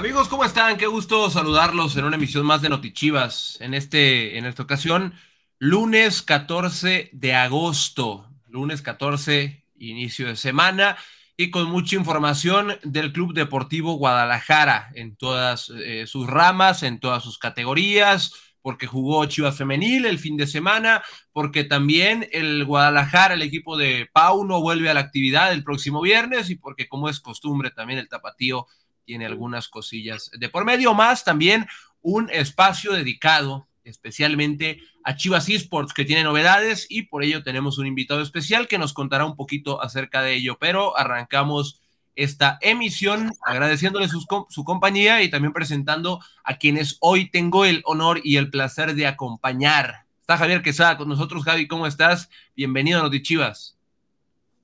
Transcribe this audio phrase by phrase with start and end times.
[0.00, 0.78] Amigos, ¿cómo están?
[0.78, 3.58] Qué gusto saludarlos en una emisión más de Notichivas.
[3.60, 5.12] En, este, en esta ocasión,
[5.58, 8.26] lunes 14 de agosto.
[8.48, 10.96] Lunes 14, inicio de semana
[11.36, 17.22] y con mucha información del Club Deportivo Guadalajara en todas eh, sus ramas, en todas
[17.22, 18.32] sus categorías,
[18.62, 24.08] porque jugó Chivas Femenil el fin de semana, porque también el Guadalajara, el equipo de
[24.10, 28.08] Pauno, vuelve a la actividad el próximo viernes y porque como es costumbre también el
[28.08, 28.66] tapatío
[29.10, 31.66] tiene algunas cosillas de por medio más, también
[32.00, 37.88] un espacio dedicado especialmente a Chivas Esports que tiene novedades y por ello tenemos un
[37.88, 41.80] invitado especial que nos contará un poquito acerca de ello, pero arrancamos
[42.14, 48.20] esta emisión agradeciéndole su, su compañía y también presentando a quienes hoy tengo el honor
[48.22, 50.04] y el placer de acompañar.
[50.20, 51.42] Está Javier Quesada con nosotros.
[51.42, 52.30] Javi, ¿cómo estás?
[52.54, 53.79] Bienvenido a Notichivas.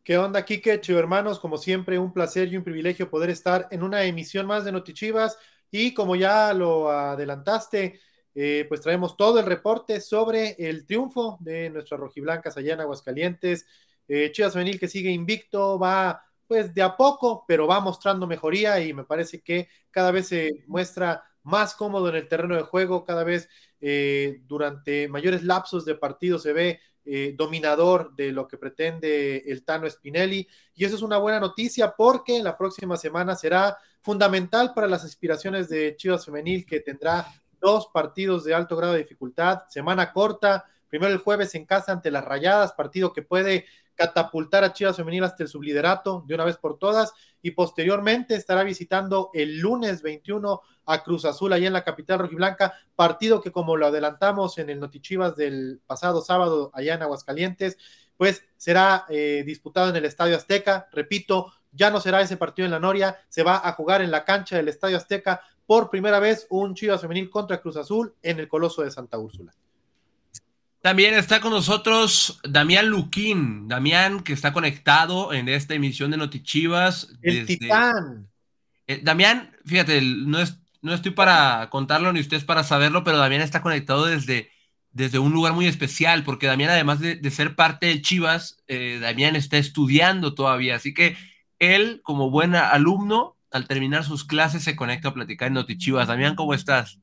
[0.06, 0.80] ¿Qué onda, Kike?
[0.80, 4.64] Chivo hermanos, como siempre, un placer y un privilegio poder estar en una emisión más
[4.64, 5.36] de Notichivas.
[5.68, 7.98] Y como ya lo adelantaste,
[8.32, 13.66] eh, pues traemos todo el reporte sobre el triunfo de nuestras rojiblancas allá en Aguascalientes.
[14.06, 18.78] Eh, Chivas Femenil que sigue invicto, va pues de a poco, pero va mostrando mejoría
[18.78, 23.04] y me parece que cada vez se muestra más cómodo en el terreno de juego,
[23.04, 23.48] cada vez
[23.80, 29.64] eh, durante mayores lapsos de partido se ve eh, dominador de lo que pretende el
[29.64, 30.48] Tano Spinelli.
[30.74, 35.68] Y eso es una buena noticia porque la próxima semana será fundamental para las aspiraciones
[35.68, 37.26] de Chivas Femenil, que tendrá
[37.60, 42.10] dos partidos de alto grado de dificultad, semana corta, primero el jueves en casa ante
[42.10, 46.56] las Rayadas, partido que puede catapultar a Chivas Femenil hasta el subliderato de una vez
[46.56, 51.84] por todas y posteriormente estará visitando el lunes 21 a Cruz Azul allá en la
[51.84, 57.02] capital rojiblanca, partido que como lo adelantamos en el Notichivas del pasado sábado allá en
[57.02, 57.78] Aguascalientes,
[58.16, 62.72] pues será eh, disputado en el Estadio Azteca, repito, ya no será ese partido en
[62.72, 66.46] la Noria, se va a jugar en la cancha del Estadio Azteca por primera vez
[66.48, 69.52] un Chivas Femenil contra Cruz Azul en el Coloso de Santa Úrsula.
[70.86, 77.08] También está con nosotros Damián Luquín, Damián que está conectado en esta emisión de Notichivas.
[77.22, 78.28] El titán.
[78.86, 83.42] Eh, Damián, fíjate, no, es, no estoy para contarlo ni ustedes para saberlo, pero Damián
[83.42, 84.52] está conectado desde,
[84.92, 89.34] desde un lugar muy especial, porque Damián, además de, ser parte del Chivas, eh, Damián
[89.34, 91.16] está estudiando todavía, así que
[91.58, 96.06] él, como buen alumno, al terminar sus clases se conecta a platicar en Notichivas.
[96.06, 97.00] Damián, ¿cómo estás?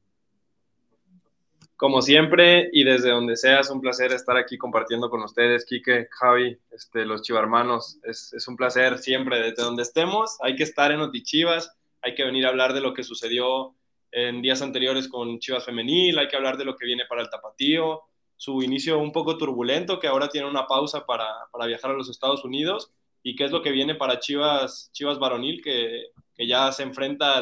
[1.76, 6.08] Como siempre y desde donde sea, es un placer estar aquí compartiendo con ustedes, Quique,
[6.12, 8.00] Javi, este, los chivarmanos.
[8.04, 12.24] Es, es un placer siempre, desde donde estemos, hay que estar en Notichivas, hay que
[12.24, 13.76] venir a hablar de lo que sucedió
[14.14, 17.30] en días anteriores con Chivas Femenil, hay que hablar de lo que viene para el
[17.30, 18.04] Tapatío,
[18.38, 21.28] su inicio un poco turbulento, que ahora tiene una pausa para,
[21.66, 22.92] viajar a los Estados Unidos,
[23.24, 26.12] y qué es lo que viene para Chivas, Chivas Varonil, que,
[26.46, 27.42] ya se enfrenta a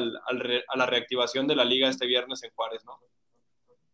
[0.76, 2.84] la reactivación de la liga este viernes en Juárez.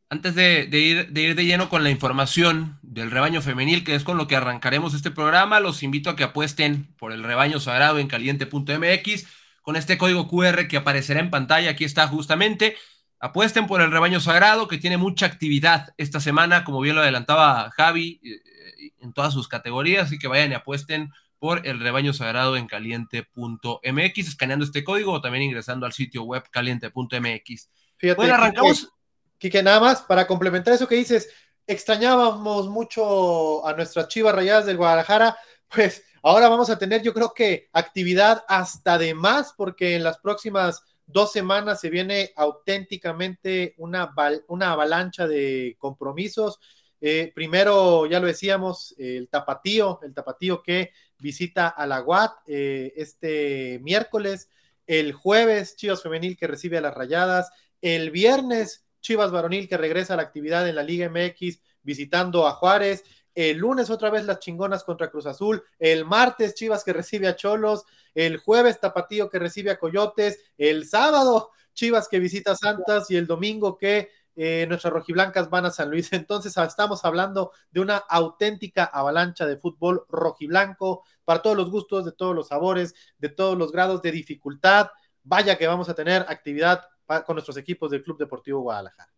[0.10, 4.06] Antes de, ir, de ir de lleno con la información del rebaño femenil, que es
[4.06, 8.00] con lo que arrancaremos este programa, los invito a que apuesten por el rebaño sagrado
[8.00, 9.28] en caliente.mx
[9.62, 11.72] con este código QR que aparecerá en pantalla.
[11.72, 12.78] Aquí está justamente.
[13.20, 17.70] Apuesten por el rebaño sagrado que tiene mucha actividad esta semana, como bien lo adelantaba
[17.72, 22.56] Javi, eh, en todas sus categorías, así que vayan y apuesten por el rebaño sagrado
[22.56, 27.70] en caliente.mx, escaneando este código o también ingresando al sitio web caliente.mx.
[28.16, 28.94] bueno, arrancamos.
[29.38, 31.30] Quique, nada más para complementar eso que dices,
[31.68, 35.38] extrañábamos mucho a nuestras chivas rayadas del Guadalajara,
[35.68, 40.18] pues ahora vamos a tener yo creo que actividad hasta de más, porque en las
[40.18, 44.14] próximas dos semanas se viene auténticamente una,
[44.48, 46.60] una avalancha de compromisos.
[47.00, 52.94] Eh, primero, ya lo decíamos, el tapatío, el tapatío que visita a la UAT eh,
[52.96, 54.50] este miércoles,
[54.86, 60.14] el jueves, Chivas Femenil que recibe a las rayadas, el viernes, Chivas Varonil que regresa
[60.14, 63.04] a la actividad en la Liga MX visitando a Juárez.
[63.34, 65.64] El lunes otra vez las chingonas contra Cruz Azul.
[65.78, 67.86] El martes Chivas que recibe a Cholos.
[68.14, 70.40] El jueves Tapatío que recibe a Coyotes.
[70.58, 75.66] El sábado Chivas que visita a Santas y el domingo que eh, nuestras rojiblancas van
[75.66, 76.12] a San Luis.
[76.14, 82.12] Entonces estamos hablando de una auténtica avalancha de fútbol rojiblanco para todos los gustos, de
[82.12, 84.90] todos los sabores, de todos los grados de dificultad.
[85.24, 86.88] Vaya que vamos a tener actividad
[87.26, 89.12] con nuestros equipos del Club Deportivo Guadalajara.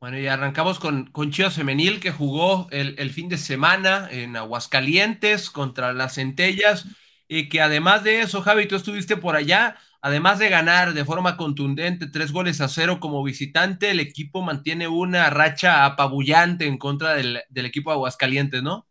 [0.00, 5.48] Bueno, y arrancamos con, con Chivas Femenil, que jugó el, fin de semana en Aguascalientes
[5.48, 6.86] contra las Centellas,
[7.28, 11.36] y que además de eso, Javi, tú estuviste por allá, además de ganar de forma
[11.36, 17.14] contundente tres goles a cero como visitante, el equipo mantiene una racha apabullante en contra
[17.14, 18.88] del, del equipo Aguascalientes, ¿no?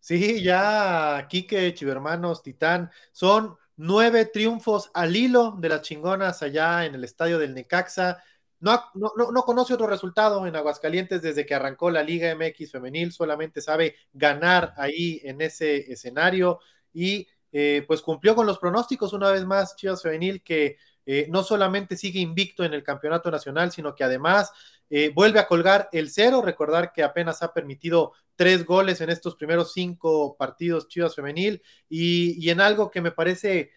[0.00, 6.94] Sí, ya Quique, Chivermanos, Titán, son nueve triunfos al hilo de las chingonas allá en
[6.94, 8.22] el estadio del Necaxa.
[8.60, 13.12] No, no, no, conoce otro resultado en Aguascalientes desde que arrancó la Liga MX femenil,
[13.12, 16.58] solamente sabe ganar ahí en ese escenario
[16.92, 20.76] y eh, pues cumplió con los pronósticos una vez más Chivas Femenil que
[21.06, 24.52] eh, no solamente sigue invicto en el campeonato nacional, sino que además
[24.90, 26.42] eh, vuelve a colgar el cero.
[26.42, 32.48] Recordar que apenas ha permitido tres goles en estos primeros cinco partidos Chivas Femenil y,
[32.50, 33.70] en algo que me parece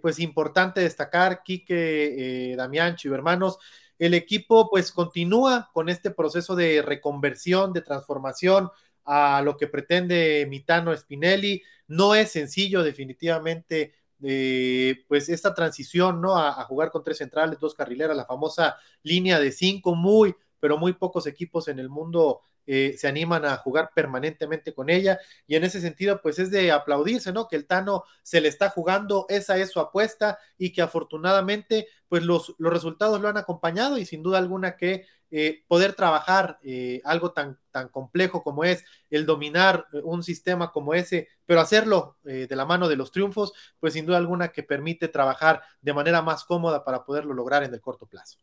[0.00, 3.58] pues importante destacar, Quique, Damián, hermanos,
[3.98, 8.70] el equipo pues continúa con este proceso de reconversión, de transformación
[9.04, 11.62] a lo que pretende Mitano Spinelli.
[11.88, 16.36] No es sencillo definitivamente eh, pues esta transición, ¿no?
[16.36, 20.34] A, jugar con tres centrales, dos carrileras, la famosa línea de cinco, muy,
[20.66, 25.20] pero muy pocos equipos en el mundo eh, se animan a jugar permanentemente con ella.
[25.46, 27.46] Y en ese sentido, pues es de aplaudirse, ¿no?
[27.46, 32.24] Que el Tano se le está jugando, esa es su apuesta y que afortunadamente, pues
[32.24, 37.00] los, los resultados lo han acompañado y sin duda alguna que eh, poder trabajar eh,
[37.04, 42.56] algo tan, tan complejo como es el dominar un sistema como ese, pero hacerlo de
[42.56, 46.44] la mano de los triunfos, pues sin duda alguna que permite trabajar de manera más
[46.44, 48.40] cómoda para poderlo lograr en el corto plazo.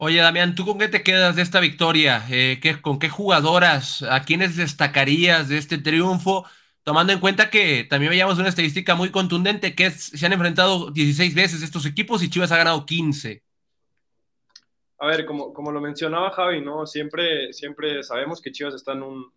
[0.00, 2.24] Oye, Damián, ¿tú con qué te quedas de esta victoria?
[2.30, 6.46] Eh, ¿Con qué jugadoras, a quiénes destacarías de este triunfo?
[6.84, 10.92] Tomando en cuenta que también veíamos una estadística muy contundente, que es, se han enfrentado
[10.92, 13.42] 16 veces estos equipos y Chivas ha ganado 15.
[15.00, 16.86] A ver, como, como lo mencionaba Javi, ¿no?
[16.86, 19.32] Siempre, siempre sabemos que Chivas está en un,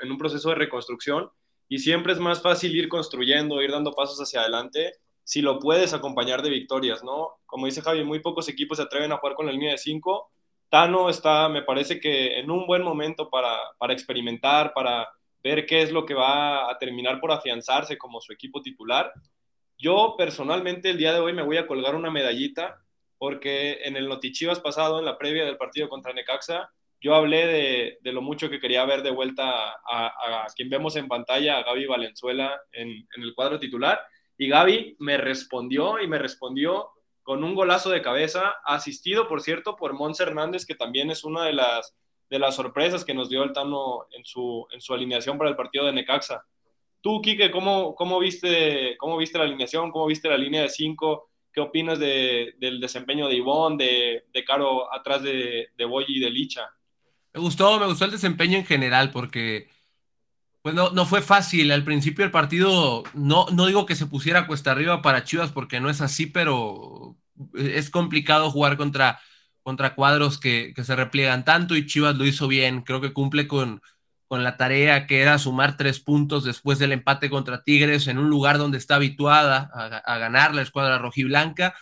[0.00, 1.28] en un proceso de reconstrucción
[1.68, 4.94] y siempre es más fácil ir construyendo, ir dando pasos hacia adelante
[5.26, 7.40] si lo puedes acompañar de victorias, ¿no?
[7.46, 10.30] Como dice Javi, muy pocos equipos se atreven a jugar con la línea de cinco.
[10.68, 15.08] Tano está, me parece que en un buen momento para, para experimentar, para
[15.42, 19.12] ver qué es lo que va a terminar por afianzarse como su equipo titular.
[19.76, 22.80] Yo personalmente el día de hoy me voy a colgar una medallita
[23.18, 26.70] porque en el Notichivas pasado, en la previa del partido contra Necaxa,
[27.00, 31.08] yo hablé de, de lo mucho que quería ver de vuelta a, quien vemos en
[31.08, 33.98] pantalla, a Gaby Valenzuela en, en el cuadro titular
[34.38, 36.90] y Gaby me respondió y me respondió
[37.22, 41.44] con un golazo de cabeza, asistido, por cierto, por Mons Hernández, que también es una
[41.44, 41.96] de las,
[42.30, 45.56] de las sorpresas que nos dio el Tano en su, en su alineación para el
[45.56, 46.44] partido de Necaxa.
[47.00, 49.90] Tú, Quique, ¿cómo, cómo, viste, ¿cómo viste la alineación?
[49.90, 51.30] ¿Cómo viste la línea de cinco?
[51.52, 56.20] ¿Qué opinas de, del desempeño de Ivonne, de, de Caro atrás de, de Boy y
[56.20, 56.70] de Licha?
[57.32, 59.68] Me gustó, me gustó el desempeño en general, porque
[60.66, 61.70] pues no, fue fácil.
[61.70, 65.78] Al principio del partido, no, no digo que se pusiera cuesta arriba para Chivas porque
[65.78, 67.16] no es así, pero
[67.54, 69.20] es complicado jugar contra,
[69.62, 72.82] contra cuadros que, se repliegan tanto y Chivas lo hizo bien.
[72.82, 73.80] Creo que cumple con,
[74.26, 78.28] con la tarea que era sumar tres puntos después del empate contra Tigres en un
[78.28, 81.76] lugar donde está habituada a, ganar la escuadra rojiblanca.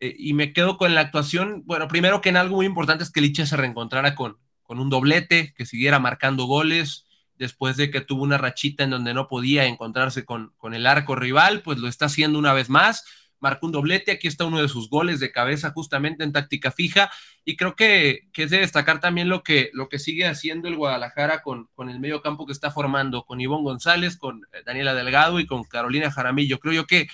[0.00, 1.64] Eh, y me quedo con la actuación.
[1.66, 4.88] Bueno, primero que en algo muy importante es que Licha se reencontrara con, con un
[4.88, 7.04] doblete, que siguiera marcando goles
[7.42, 11.16] después de que tuvo una rachita en donde no podía encontrarse con, con el arco
[11.16, 13.04] rival, pues lo está haciendo una vez más
[13.42, 17.10] marcó un doblete, aquí está uno de sus goles de cabeza justamente en táctica fija
[17.44, 20.76] y creo que, que es de destacar también lo que, lo que sigue haciendo el
[20.76, 24.94] Guadalajara con, con el medio campo que está formando, con Ivonne González, con eh, Daniela
[24.94, 26.60] Delgado y con Carolina Jaramillo.
[26.60, 27.08] Creo yo que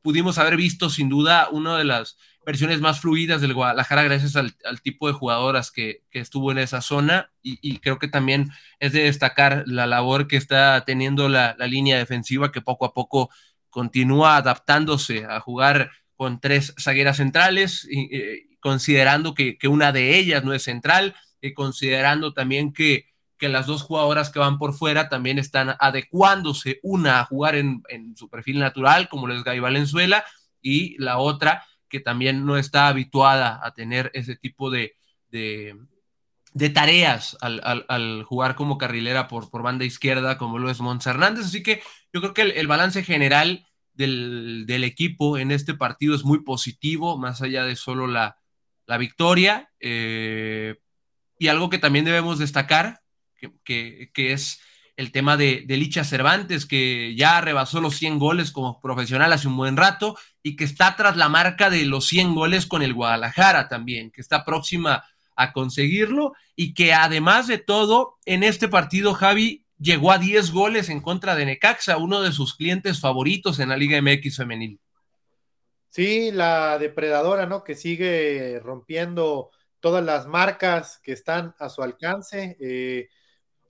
[0.00, 4.54] pudimos haber visto sin duda una de las versiones más fluidas del Guadalajara gracias al,
[4.82, 7.30] tipo de jugadoras que, estuvo en esa zona.
[7.42, 12.52] Y, creo que también es de destacar la labor que está teniendo la, línea defensiva
[12.52, 13.30] que poco a poco
[13.68, 20.44] continúa adaptándose a jugar con tres zagueras centrales, y, eh, considerando que, una de ellas
[20.44, 23.06] no es central y considerando también que,
[23.40, 27.82] las dos jugadoras que van por fuera también están adecuándose, una a jugar en,
[28.14, 30.26] su perfil natural, como lo es Gaby Valenzuela,
[30.60, 34.96] y la otra que también no está habituada a tener ese tipo de,
[36.72, 41.46] tareas al, jugar como carrilera por, por, banda izquierda, como lo es Mons Hernández.
[41.46, 41.82] Así que
[42.12, 47.42] yo creo que el, balance general del, equipo en este partido es muy positivo, más
[47.42, 48.36] allá de solo la,
[48.98, 49.70] victoria.
[49.80, 50.76] Eh,
[51.38, 53.02] y algo que también debemos destacar,
[53.64, 54.60] que es
[55.00, 59.56] el tema de, Licha Cervantes, que ya rebasó los 100 goles como profesional hace un
[59.56, 63.68] buen rato y que está tras la marca de los 100 goles con el Guadalajara
[63.68, 65.04] también, que está próxima
[65.36, 70.88] a conseguirlo y que además de todo, en este partido Javi llegó a 10 goles
[70.88, 74.78] en contra de Necaxa, uno de sus clientes favoritos en la Liga MX femenil.
[75.88, 77.64] Sí, la depredadora, ¿no?
[77.64, 82.56] Que sigue rompiendo todas las marcas que están a su alcance.
[82.60, 83.08] Eh,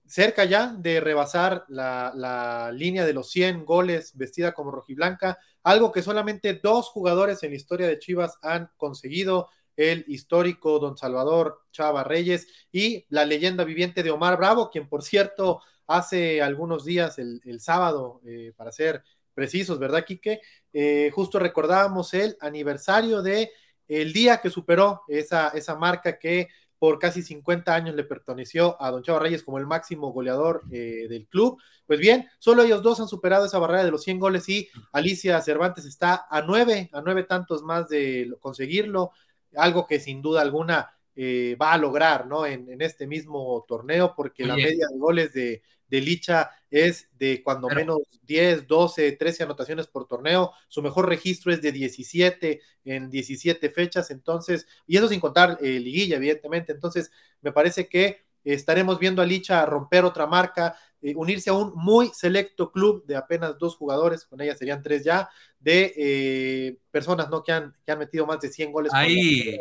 [0.05, 5.91] cerca ya de rebasar la, la, línea de los 100 goles vestida como rojiblanca, algo
[5.91, 11.61] que solamente dos jugadores en la historia de Chivas han conseguido, el histórico don Salvador
[11.71, 17.17] Chava Reyes y la leyenda viviente de Omar Bravo, quien por cierto hace algunos días,
[17.19, 19.03] el, sábado, eh, para ser
[19.33, 20.41] precisos, ¿verdad, Quique?
[20.73, 23.51] Eh, justo recordábamos el aniversario de
[23.87, 26.47] el día que superó esa, esa marca que
[26.81, 31.05] por casi 50 años le perteneció a Don Chava Reyes como el máximo goleador eh,
[31.07, 31.61] del club.
[31.85, 35.39] Pues bien, solo ellos dos han superado esa barrera de los 100 goles y Alicia
[35.41, 39.11] Cervantes está a nueve, a nueve tantos más de conseguirlo,
[39.55, 42.47] algo que sin duda alguna eh, va a lograr, ¿no?
[42.47, 44.51] En, en, este mismo torneo, porque Oye.
[44.51, 49.43] la media de goles de, de Licha es de cuando Pero, menos 10, 12, 13
[49.43, 50.53] anotaciones por torneo.
[50.69, 54.09] Su mejor registro es de 17 en 17 fechas.
[54.09, 56.71] Entonces, y eso sin contar eh, liguilla, evidentemente.
[56.71, 61.73] Entonces, me parece que estaremos viendo a Licha romper otra marca, eh, unirse a un
[61.75, 65.29] muy selecto club de apenas dos jugadores, con ella serían tres ya,
[65.59, 67.43] de eh, personas ¿no?
[67.43, 68.93] que, han, que han metido más de 100 goles.
[68.93, 69.59] Hay,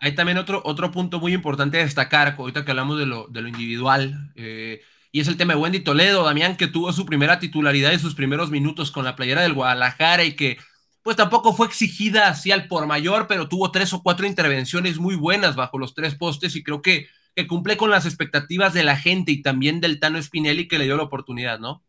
[0.00, 3.42] hay también otro, otro punto muy importante a destacar, ahorita que hablamos de lo, de
[3.42, 4.32] lo individual.
[4.34, 4.80] Eh,
[5.10, 8.14] y es el tema de Wendy Toledo, Damián, que tuvo su primera titularidad en sus
[8.14, 10.58] primeros minutos con la playera del Guadalajara y que
[11.02, 15.16] pues tampoco fue exigida así al por mayor, pero tuvo tres o cuatro intervenciones muy
[15.16, 18.96] buenas bajo los tres postes y creo que, que cumple con las expectativas de la
[18.96, 21.82] gente y también del Tano Spinelli que le dio la oportunidad, ¿no?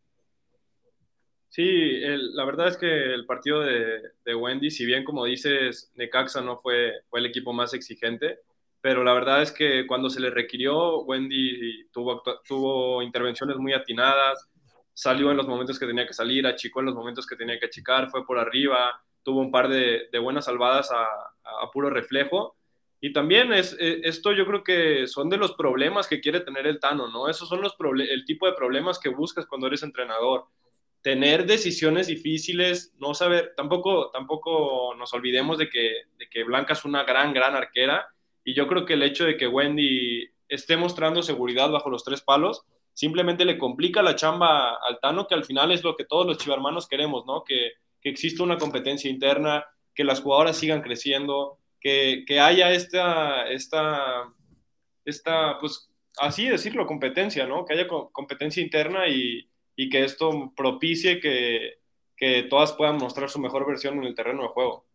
[1.50, 6.40] Sí, la verdad es que el partido de, de, Wendy, si bien como dices, Necaxa
[6.40, 8.38] no fue, fue el equipo más exigente,
[8.80, 14.48] pero la verdad es que cuando se le requirió, Wendy tuvo, tuvo intervenciones muy atinadas,
[14.94, 17.66] salió en los momentos que tenía que salir, achicó en los momentos que tenía que
[17.66, 22.56] achicar, fue por arriba, tuvo un par de, de buenas salvadas a, a, puro reflejo.
[23.00, 26.80] Y también es, esto yo creo que son de los problemas que quiere tener el
[26.80, 27.28] Tano, ¿no?
[27.28, 30.44] Esos son los el tipo de problemas que buscas cuando eres entrenador.
[31.00, 36.84] Tener decisiones difíciles, no saber, tampoco, tampoco nos olvidemos de que, de que Blanca es
[36.84, 38.06] una gran, gran arquera,
[38.50, 42.20] y yo creo que el hecho de que Wendy esté mostrando seguridad bajo los tres
[42.20, 42.64] palos
[42.94, 46.38] simplemente le complica la chamba al Tano, que al final es lo que todos los
[46.38, 47.44] chivarmanos queremos, ¿no?
[47.44, 49.64] Que, que exista una competencia interna,
[49.94, 54.24] que las jugadoras sigan creciendo, que, que haya esta, esta,
[55.04, 55.88] esta, pues
[56.18, 57.64] así decirlo, competencia, ¿no?
[57.64, 61.78] Que haya competencia interna y, y que esto propicie que,
[62.16, 64.86] que todas puedan mostrar su mejor versión en el terreno de juego.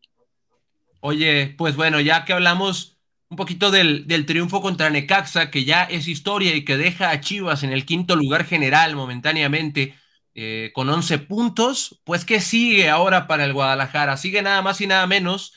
[0.99, 2.94] Oye, pues bueno, ya que hablamos
[3.29, 7.21] un poquito del, del, triunfo contra Necaxa, que ya es historia y que deja a
[7.21, 9.95] Chivas en el quinto lugar general momentáneamente
[10.37, 14.17] eh, con 11 puntos, pues ¿qué sigue ahora para el Guadalajara?
[14.17, 15.53] Sigue nada más y nada menos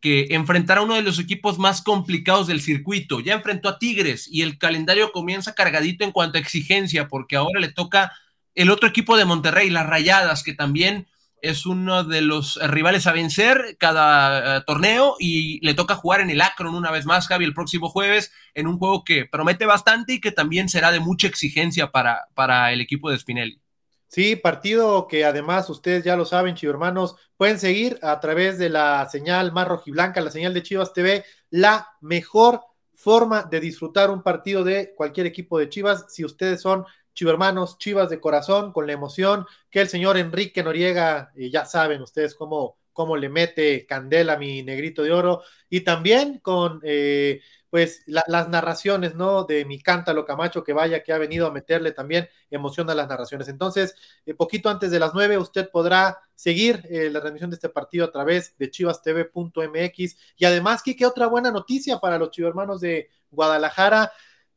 [0.00, 3.20] que enfrentar a uno de los equipos más complicados del circuito.
[3.20, 7.60] Ya enfrentó a Tigres y el calendario comienza cargadito en cuanto a exigencia, porque ahora
[7.60, 8.12] le toca
[8.54, 11.06] el otro equipo de Monterrey, las Rayadas, que también
[11.42, 16.30] es uno de los rivales a vencer cada uh, torneo y le toca jugar en
[16.30, 20.14] el Akron una vez más, Javi, el próximo jueves, en un juego que promete bastante
[20.14, 23.60] y que también será de mucha exigencia para, para el equipo de Spinelli.
[24.06, 28.68] Sí, partido que además ustedes ya lo saben, Chivo hermanos, pueden seguir a través de
[28.68, 32.60] la señal más rojiblanca, la señal de Chivas TV, la mejor
[32.94, 36.04] forma de disfrutar un partido de cualquier equipo de Chivas.
[36.08, 36.84] Si ustedes son
[37.14, 42.02] chivermanos, chivas de corazón, con la emoción que el señor Enrique Noriega, y ya saben
[42.02, 47.40] ustedes cómo, cómo le mete candela a mi negrito de oro, y también con eh,
[47.72, 49.44] pues la, las narraciones, ¿no?
[49.44, 53.08] De mi cántalo Camacho, que vaya, que ha venido a meterle también emoción a las
[53.08, 53.48] narraciones.
[53.48, 53.94] Entonces,
[54.26, 58.04] eh, poquito antes de las nueve, usted podrá seguir eh, la transmisión de este partido
[58.04, 60.16] a través de chivastv.mx.
[60.36, 64.12] Y además, ¿qué otra buena noticia para los chivermanos de Guadalajara?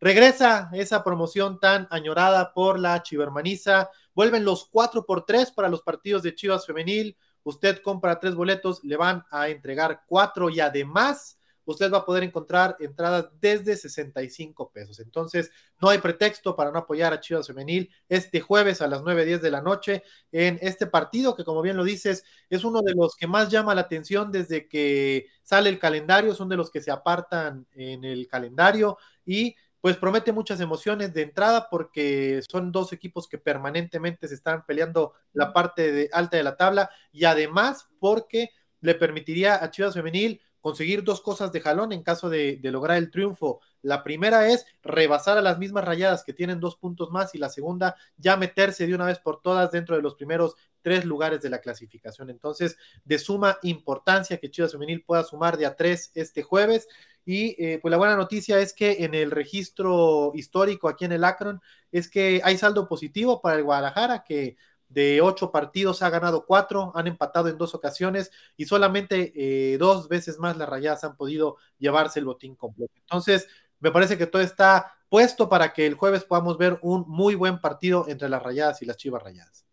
[0.05, 3.89] Regresa esa promoción tan añorada por la Chivermaniza.
[4.13, 7.17] Vuelven los 4 por 3 para los partidos de Chivas Femenil.
[7.41, 12.21] Usted compra tres boletos, le van a entregar cuatro y además usted va a poder
[12.21, 14.99] encontrar entradas desde 65 pesos.
[14.99, 15.49] Entonces,
[15.81, 19.49] no hay pretexto para no apoyar a Chivas Femenil este jueves a las 9.10 de
[19.49, 23.25] la noche en este partido que, como bien lo dices, es uno de los que
[23.25, 27.65] más llama la atención desde que sale el calendario, son de los que se apartan
[27.73, 33.37] en el calendario y pues promete muchas emociones de entrada porque son dos equipos que
[33.37, 38.49] permanentemente se están peleando la parte de alta de la tabla y además porque
[38.81, 43.11] le permitiría a Chivas Femenil conseguir dos cosas de jalón en caso de, lograr el
[43.11, 43.61] triunfo.
[43.83, 47.49] La primera es rebasar a las mismas rayadas que tienen dos puntos más y la
[47.49, 51.51] segunda ya meterse de una vez por todas dentro de los primeros tres lugares de
[51.51, 52.31] la clasificación.
[52.31, 56.87] Entonces, de suma importancia que Chivas Femenil pueda sumar de a tres este jueves.
[57.25, 61.25] Y eh, pues la buena noticia es que en el registro histórico aquí en el
[61.25, 64.57] Akron es que hay saldo positivo para el Guadalajara que
[64.95, 70.07] de ocho partidos ha ganado cuatro, han empatado en dos ocasiones y solamente eh, dos
[70.07, 72.93] veces más las rayadas han podido llevarse el botín completo.
[73.01, 73.47] Entonces,
[73.81, 77.59] me parece que todo está puesto para que el jueves podamos ver un muy buen
[77.59, 79.65] partido entre las rayadas y las chivas rayadas.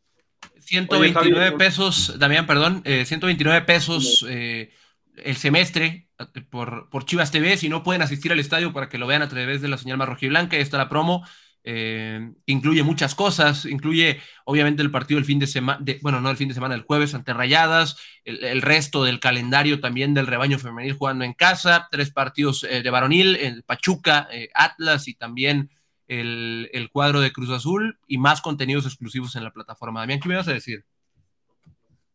[0.58, 4.72] 129 pesos, Damián, perdón, 129 eh, pesos eh,
[5.18, 6.08] el semestre
[6.50, 7.56] por, por Chivas TV.
[7.56, 9.98] Si no pueden asistir al estadio para que lo vean a través de la señal
[9.98, 11.24] más rojiblanca, ahí está la promo.
[11.64, 16.36] Eh, incluye muchas cosas, incluye obviamente el partido del fin de semana, bueno, no el
[16.36, 20.94] fin de semana, el jueves ante Rayadas, el, resto del calendario también del rebaño femenil
[20.94, 25.70] jugando en casa, tres partidos eh, de varonil, el Pachuca, eh, Atlas y también
[26.08, 30.00] el, cuadro de Cruz Azul y más contenidos exclusivos en la plataforma.
[30.00, 30.84] Damián, ¿qué me vas a decir?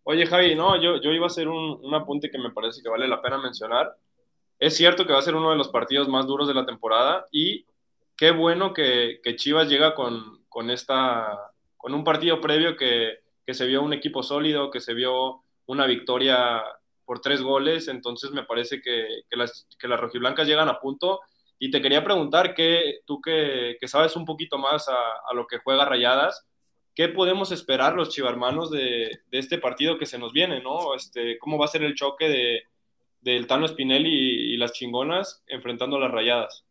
[0.03, 2.89] Oye, Javi, no, yo, yo iba a hacer un, un apunte que me parece que
[2.89, 3.95] vale la pena mencionar.
[4.59, 7.25] Es cierto que va a ser uno de los partidos más duros de la temporada
[7.31, 7.65] y
[8.17, 13.81] qué bueno que, Chivas llega con, con, esta, con un partido previo que, se vio
[13.81, 16.62] un equipo sólido, que se vio una victoria
[17.05, 21.21] por tres goles, entonces me parece que, las, que las rojiblancas llegan a punto.
[21.59, 25.86] Y te quería preguntar, que tú que, sabes un poquito más a, lo que juega
[25.86, 26.45] Rayadas,
[26.93, 30.59] ¿qué podemos esperar los chivarmanos de, de, este partido que se nos viene?
[30.62, 30.93] ¿no?
[30.95, 32.63] Este, ¿Cómo va a ser el choque de,
[33.21, 36.66] del Tano Spinelli y, y las chingonas enfrentando a las Rayadas?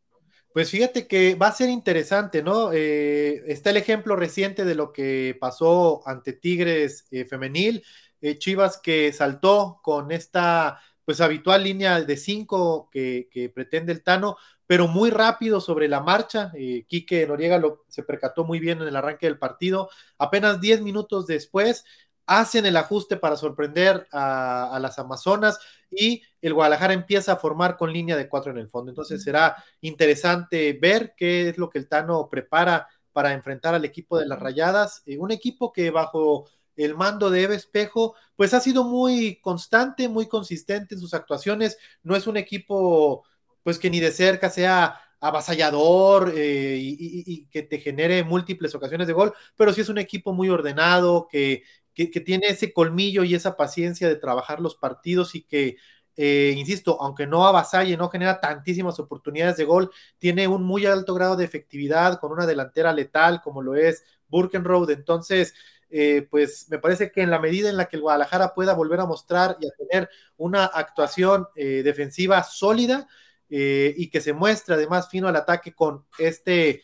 [0.56, 2.72] Pues fíjate que va a ser interesante, ¿no?
[2.72, 7.84] Eh, está el ejemplo reciente de lo que pasó ante Tigres eh, femenil,
[8.22, 14.38] eh, Chivas que saltó con esta pues habitual línea de cinco que, pretende el Tano,
[14.66, 16.50] pero muy rápido sobre la marcha.
[16.88, 19.90] Quique Noriega lo, se percató muy bien en el arranque del partido.
[20.16, 21.84] Apenas 10 minutos después,
[22.26, 25.58] hacen el ajuste para sorprender a, las Amazonas
[25.90, 28.90] y el Guadalajara empieza a formar con línea de cuatro en el fondo.
[28.90, 34.18] Entonces será interesante ver qué es lo que el Tano prepara para enfrentar al equipo
[34.18, 38.60] de las Rayadas, eh, un equipo que bajo el mando de Eve Espejo, pues ha
[38.60, 41.78] sido muy constante, muy consistente en sus actuaciones.
[42.02, 43.24] No es un equipo,
[43.62, 49.14] pues que ni de cerca sea avasallador eh, y, que te genere múltiples ocasiones de
[49.14, 51.62] gol, pero sí es un equipo muy ordenado, que,
[51.96, 55.76] que, tiene ese colmillo y esa paciencia de trabajar los partidos y que,
[56.16, 61.14] eh, insisto, aunque no avasalle, no genera tantísimas oportunidades de gol, tiene un muy alto
[61.14, 64.90] grado de efectividad con una delantera letal como lo es Burkenroad.
[64.90, 65.54] Entonces,
[65.88, 69.00] eh, pues me parece que en la medida en la que el Guadalajara pueda volver
[69.00, 73.08] a mostrar y a tener una actuación eh, defensiva sólida
[73.48, 76.82] y que se muestre además fino al ataque con este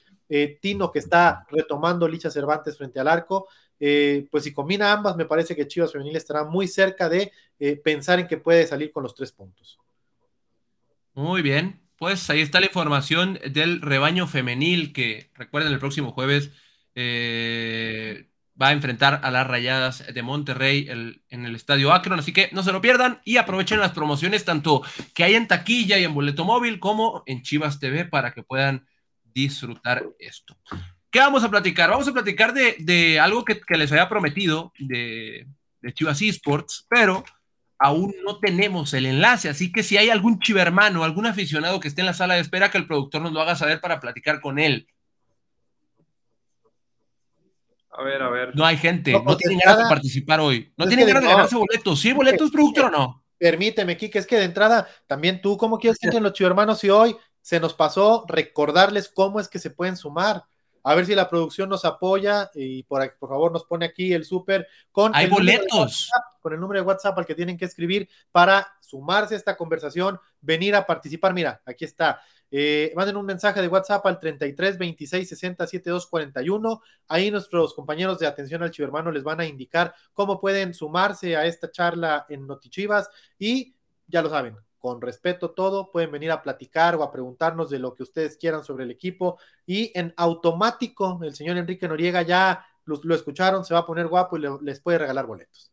[0.61, 3.49] Tino que está retomando Licha Cervantes frente al arco,
[3.85, 7.75] eh, pues si combina ambas, me parece que Chivas Femenil estará muy cerca de eh,
[7.75, 9.77] pensar en que puede salir con los tres puntos.
[11.15, 16.53] Muy bien, pues ahí está la información del rebaño femenil que recuerden el próximo jueves
[16.95, 18.29] eh,
[18.61, 22.63] va a enfrentar a las Rayadas de Monterrey en el Estadio Akron, así que no
[22.63, 26.45] se lo pierdan y aprovechen las promociones tanto que hay en taquilla y en boleto
[26.45, 28.87] móvil como en Chivas TV para que puedan
[29.25, 30.57] disfrutar esto.
[31.13, 31.91] ¿Qué vamos a platicar?
[31.91, 35.47] Vamos a platicar de, algo que, les había prometido de,
[35.83, 37.23] de Chivas Esports, pero
[37.79, 42.01] aún no tenemos el enlace, así que si hay algún chivermano, algún aficionado que esté
[42.01, 44.59] en la sala de espera, que el productor nos lo haga saber para platicar con
[44.59, 44.87] él.
[47.91, 48.57] A ver, a ver.
[48.57, 50.73] No hay gente, no, tienen ganas de participar hoy.
[50.79, 52.01] No tienen ganas de ganarse boletos.
[52.01, 53.25] ¿Sí hay boletos, productor o no?
[53.37, 56.91] Permíteme, Kike, es que de entrada, también tú, ¿cómo quieres que entren los chivermanos y
[56.91, 60.45] hoy se nos pasó recordarles cómo es que se pueden sumar?
[60.83, 64.25] A ver si la producción nos apoya y por, por favor nos pone aquí el
[64.25, 66.11] súper con, Hay boletos.
[66.41, 70.19] con el número de WhatsApp al que tienen que escribir para sumarse a esta conversación,
[70.41, 71.33] venir a participar.
[71.33, 72.21] Mira, aquí está.
[72.55, 76.83] Eh, manden un mensaje de WhatsApp al 33 26 60 72 41.
[77.09, 81.47] Ahí nuestros compañeros de atención al chivermano les van a indicar cómo pueden sumarse a
[81.47, 83.75] esta charla en Notichivas y
[84.07, 87.95] ya lo saben, con respeto todo, pueden venir a platicar o a preguntarnos de lo
[87.95, 93.15] que ustedes quieran sobre el equipo y en automático el señor Enrique Noriega ya lo,
[93.15, 95.71] escucharon, se va a poner guapo y les puede regalar boletos.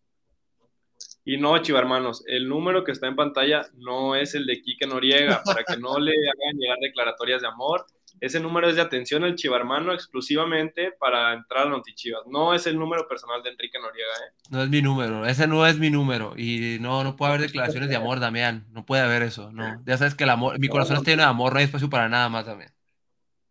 [1.25, 4.85] Y no, chiva hermanos, el número que está en pantalla no es el de Quique
[4.85, 7.87] Noriega, para que no le hagan llegar declaratorias de amor.
[8.21, 12.23] Ese número es de atención al chivarmano exclusivamente para entrar a Notichivas.
[12.27, 14.33] No es el número personal de Enrique Noriega, ¿eh?
[14.49, 16.33] No es mi número, ese no es mi número.
[16.37, 18.65] Y no, no puede haber declaraciones de amor, Damián.
[18.71, 19.77] No puede haber eso, no.
[19.85, 22.09] Ya sabes que el amor, mi corazón está lleno de amor, no hay espacio para
[22.09, 22.71] nada más, Damián.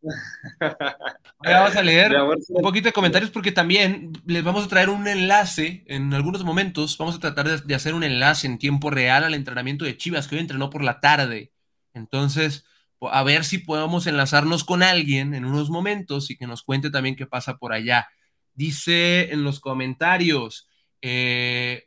[1.40, 5.85] vamos a leer un poquito de comentarios porque también les vamos a traer un enlace
[5.87, 6.96] en algunos momentos.
[6.98, 10.37] Vamos a tratar de, hacer un enlace en tiempo real al entrenamiento de Chivas que
[10.37, 11.52] hoy entrenó por la tarde.
[11.94, 12.64] Entonces,
[13.00, 17.16] a ver si podemos enlazarnos con alguien en unos momentos y que nos cuente también
[17.16, 18.08] qué pasa por allá.
[18.54, 20.68] Dice en los comentarios
[21.00, 21.84] eh,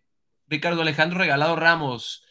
[0.47, 2.23] Ricardo Alejandro Regalado Ramos.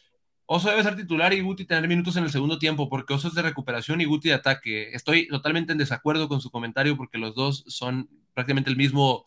[0.47, 3.35] Oso debe ser titular y Guti tener minutos en el segundo tiempo, porque Oso es
[3.35, 4.91] de recuperación y Guti de ataque.
[4.93, 9.25] Estoy totalmente en desacuerdo con su comentario porque los dos son prácticamente el mismo,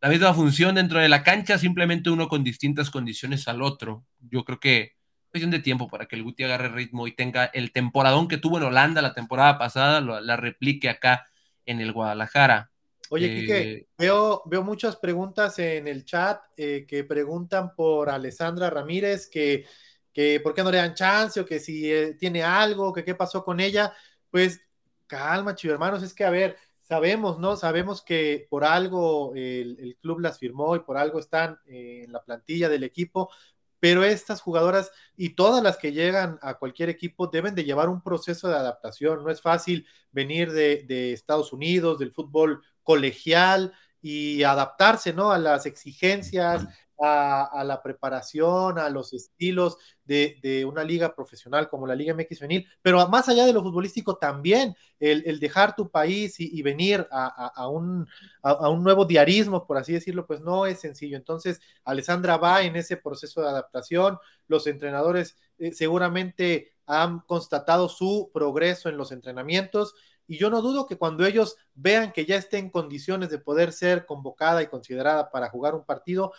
[0.00, 4.04] la misma función dentro de la cancha, simplemente uno con distintas condiciones al otro.
[4.20, 4.99] Yo creo que
[5.30, 8.58] cuestión de tiempo para que el Guti agarre ritmo y tenga el temporadón que tuvo
[8.58, 11.26] en Holanda la temporada pasada, la replique acá
[11.66, 12.70] en el Guadalajara.
[13.10, 19.28] Oye, eh, veo, veo muchas preguntas en el chat eh, que preguntan por Alessandra Ramírez,
[19.28, 19.66] que
[20.12, 23.14] que por qué no le dan chance o que si eh, tiene algo, que qué
[23.14, 23.92] pasó con ella,
[24.30, 24.60] pues
[25.06, 27.56] calma, chivo hermanos, es que a ver, sabemos, ¿no?
[27.56, 32.22] Sabemos que por algo el, club las firmó y por algo están eh, en la
[32.22, 33.30] plantilla del equipo,
[33.80, 38.02] pero estas jugadoras y todas las que llegan a cualquier equipo deben de llevar un
[38.02, 39.24] proceso de adaptación.
[39.24, 45.32] No es fácil venir de, Estados Unidos, del fútbol colegial y adaptarse, ¿no?
[45.32, 46.66] A las exigencias,
[47.00, 52.66] a, la preparación, a los estilos de, una liga profesional como la Liga MX Femenil,
[52.82, 58.06] pero más allá de lo futbolístico también, el, dejar tu país y, venir a, un,
[58.42, 61.16] a, un, nuevo diarismo, por así decirlo, pues no es sencillo.
[61.16, 68.30] Entonces, Alessandra va en ese proceso de adaptación, los entrenadores eh, seguramente han constatado su
[68.34, 69.94] progreso en los entrenamientos
[70.30, 73.72] y yo no dudo que cuando ellos vean que ya esté en condiciones de poder
[73.72, 76.32] ser convocada y considerada para jugar un partido,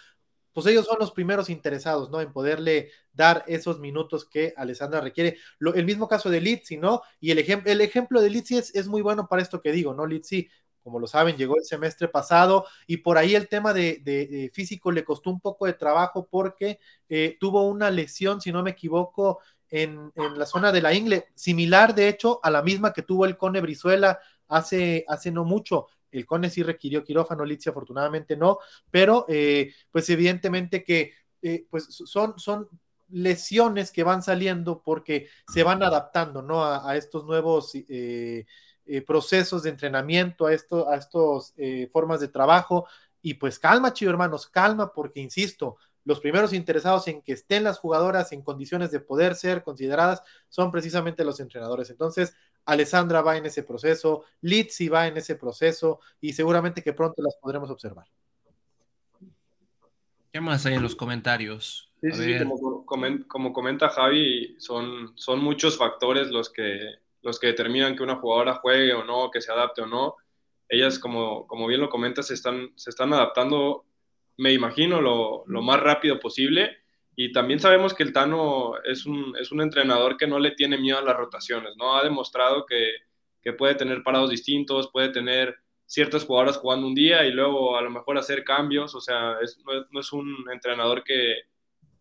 [0.54, 2.22] pues ellos son los primeros interesados, ¿no?
[2.22, 5.38] En poderle dar esos minutos que Alessandra requiere.
[5.60, 7.02] el mismo caso de Litsi, ¿no?
[7.20, 10.06] Y el, el ejemplo de Litsi es, es, muy bueno para esto que digo, ¿no?
[10.06, 10.50] Litsi,
[10.84, 15.04] como lo saben, llegó el semestre pasado y por ahí el tema de, físico le
[15.04, 20.12] costó un poco de trabajo porque eh, tuvo una lesión, si no me equivoco, en,
[20.16, 23.38] en, la zona de la ingle, similar de hecho a la misma que tuvo el
[23.38, 25.88] Cone Brizuela hace, hace no mucho.
[26.12, 31.86] El CONE sí requirió quirófano, Litsi afortunadamente no, pero eh, pues evidentemente que eh, pues
[31.90, 32.68] son, son
[33.10, 36.64] lesiones que van saliendo porque se van adaptando, ¿no?
[36.64, 38.46] A, estos nuevos eh,
[39.06, 40.56] procesos de entrenamiento, a, a
[40.96, 41.54] estas
[41.92, 42.88] formas de trabajo.
[43.22, 47.78] Y pues calma, chido hermanos, calma, porque insisto, los primeros interesados en que estén las
[47.78, 51.90] jugadoras en condiciones de poder ser consideradas son precisamente los entrenadores.
[51.90, 52.34] Entonces,
[52.66, 57.36] Alessandra va en ese proceso, Litsi va en ese proceso y seguramente que pronto las
[57.38, 58.08] podremos observar.
[60.32, 61.92] ¿Qué más hay en los comentarios?
[62.02, 62.34] Sí,
[62.86, 68.56] como, comenta Javi, son, son muchos factores los que, los que determinan que una jugadora
[68.56, 70.16] juegue o no, que se adapte o no.
[70.70, 73.86] Ellas, como, como bien lo comentas, se están, se están adaptando,
[74.38, 76.81] me imagino, lo, lo más rápido posible
[77.16, 80.78] y también sabemos que el Tano es un, es un entrenador que no le tiene
[80.78, 81.98] miedo a las rotaciones, ¿no?
[81.98, 82.94] Ha demostrado que,
[83.42, 87.82] que puede tener parados distintos, puede tener ciertas jugadoras jugando un día y luego a
[87.82, 89.36] lo mejor hacer cambios, o sea,
[89.92, 91.42] no, es un entrenador que,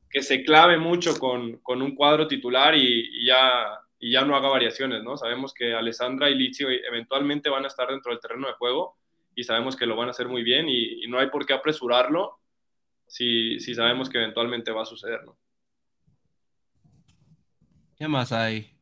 [0.08, 4.48] que se clave mucho con, con un cuadro titular y, ya, y ya no haga
[4.48, 5.16] variaciones, ¿no?
[5.16, 8.96] Sabemos que Alessandra y Lizzie eventualmente van a estar dentro del terreno de juego
[9.34, 12.39] y sabemos que lo van a hacer muy bien y no hay por qué apresurarlo
[13.10, 15.36] si, sabemos que eventualmente va a suceder, ¿no?
[17.96, 18.72] ¿Qué más hay?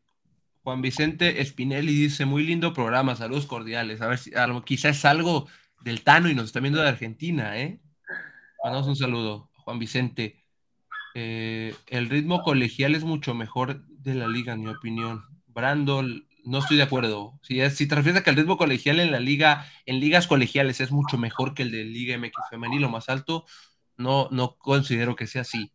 [0.63, 4.01] Juan Vicente Spinelli dice, muy lindo programa, saludos cordiales.
[4.03, 4.31] A ver si
[4.65, 5.49] quizás es algo
[5.81, 7.81] del Tano y nos está viendo de Argentina, ¿eh?
[8.63, 10.45] Mandamos un saludo, Juan Vicente.
[11.15, 15.25] Eh, el ritmo colegial es mucho mejor de la liga, en mi opinión.
[15.47, 17.41] Brandon, no estoy de acuerdo.
[17.43, 20.81] Si, si te refieres a que el ritmo colegial en la liga, en ligas colegiales
[20.81, 23.47] es mucho mejor que el de Liga MX femenil, lo más alto,
[23.99, 25.71] no, no considero que sea así.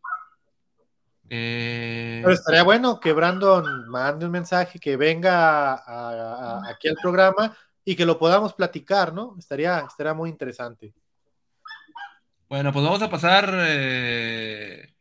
[1.30, 5.74] Eh, Pero estaría bueno que Brandon mande un mensaje, que venga
[6.70, 7.56] aquí al programa
[7.86, 9.36] y que lo podamos platicar, ¿no?
[9.38, 10.94] Estaría, estaría muy interesante.
[12.50, 14.94] Bueno, pues vamos a pasar eh,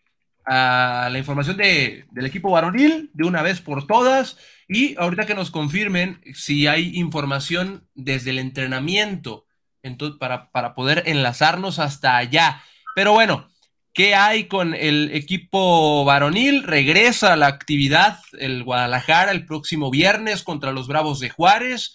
[0.47, 5.35] a la información de, del equipo varonil de una vez por todas y ahorita que
[5.35, 9.47] nos confirmen si hay información desde el entrenamiento
[9.83, 12.63] entonces, para, para poder enlazarnos hasta allá.
[12.95, 13.49] Pero bueno,
[13.93, 16.63] ¿qué hay con el equipo varonil?
[16.63, 21.95] Regresa a la actividad el Guadalajara el próximo viernes contra los Bravos de Juárez.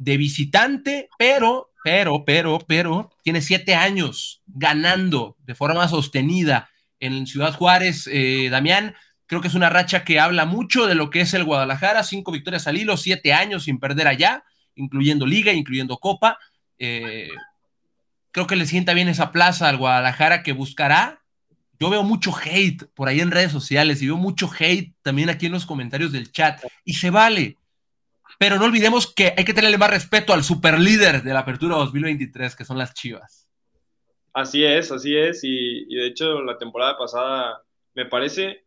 [0.00, 6.70] de visitante, pero, pero, pero, pero, tiene siete años ganando de forma sostenida
[7.00, 8.94] en Ciudad Juárez, eh, Damián.
[9.26, 12.30] Creo que es una racha que habla mucho de lo que es el Guadalajara, cinco
[12.30, 14.44] victorias al hilo, siete años sin perder allá,
[14.76, 16.38] incluyendo liga, incluyendo copa.
[16.78, 17.28] Eh,
[18.32, 21.22] creo que le sienta bien esa plaza al Guadalajara que buscará.
[21.80, 25.46] Yo veo mucho hate por ahí en redes sociales y veo mucho hate también aquí
[25.46, 26.60] en los comentarios del chat.
[26.84, 27.56] Y se vale.
[28.38, 32.54] Pero no olvidemos que hay que tenerle más respeto al superlíder de la Apertura 2023,
[32.54, 33.48] que son las Chivas.
[34.32, 35.40] Así es, así es.
[35.42, 37.62] Y, de hecho, la temporada pasada,
[37.94, 38.64] me parece,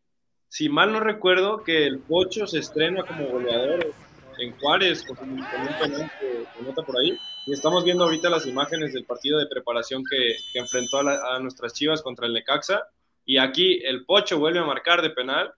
[0.49, 3.93] si mal no recuerdo, que el Pocho se estrena como goleador
[4.39, 7.17] en Juárez, con, un que nota por ahí.
[7.47, 11.73] Y estamos viendo ahorita las imágenes del partido de preparación que, enfrentó a, a, nuestras
[11.73, 12.87] Chivas contra el Necaxa.
[13.25, 15.53] Y aquí el Pocho vuelve a marcar de penal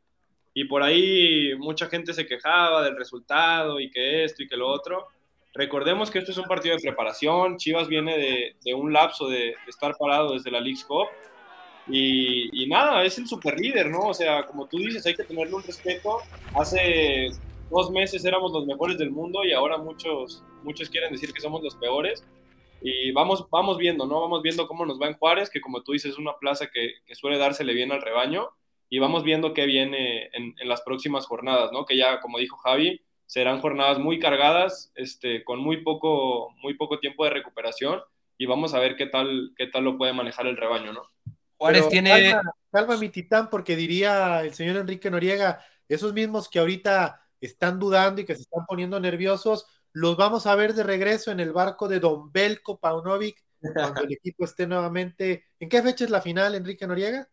[0.54, 4.67] y por ahí mucha gente se quejaba del resultado y que esto y que lo
[4.67, 5.08] otro.
[5.54, 9.56] Recordemos que esto es un partido de preparación, Chivas viene de, de un lapso de,
[9.67, 11.08] estar parado desde la League Cup
[11.88, 14.08] y, y, nada, es el super líder, ¿no?
[14.08, 16.19] O sea, como tú dices, hay que tenerle un respeto.
[16.56, 17.30] Hace
[17.69, 21.63] dos meses éramos los mejores del mundo y ahora muchos, muchos quieren decir que somos
[21.63, 22.26] los peores.
[22.82, 24.19] Y vamos, vamos viendo, ¿no?
[24.19, 26.95] Vamos viendo cómo nos va en Juárez, que como tú dices es una plaza que,
[27.06, 28.49] que suele dársele bien al rebaño
[28.93, 31.84] y vamos viendo qué viene en, las próximas jornadas, ¿no?
[31.84, 36.99] Que ya, como dijo Javi, serán jornadas muy cargadas, este, con muy poco, muy poco
[36.99, 38.02] tiempo de recuperación
[38.38, 41.10] y vamos a ver qué tal, qué tal lo puede manejar el rebaño, ¿no?
[41.58, 42.36] Juárez tiene...
[42.71, 48.21] Calma, mi titán, porque diría el señor Enrique Noriega, esos mismos que ahorita están dudando
[48.21, 51.88] y que se están poniendo nerviosos, los vamos a ver de regreso en el barco
[51.88, 55.45] de Don Belko Paunovic cuando el equipo esté nuevamente.
[55.60, 57.27] ¿En qué fecha es la final, Enrique Noriega?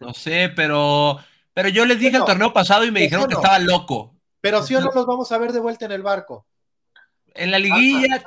[0.00, 1.18] No sé, pero,
[1.52, 4.14] pero yo les dije el torneo pasado y me dijeron que estaba loco.
[4.40, 6.46] Pero sí o no los vamos a ver de vuelta en el barco.
[7.34, 8.22] En la liguilla.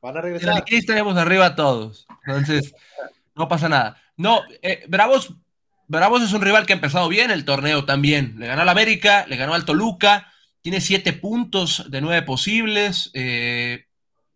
[0.00, 0.48] van a regresar.
[0.48, 2.06] En la liguilla estaremos arriba todos.
[2.26, 2.74] Entonces,
[3.34, 4.00] no pasa nada.
[4.16, 5.34] No, eh, Bravos,
[5.88, 8.36] Bravos es un rival que ha empezado bien el torneo también.
[8.38, 10.32] Le ganó al América, le ganó al Toluca,
[10.66, 13.12] tiene siete puntos de nueve posibles.
[13.14, 13.84] Eh,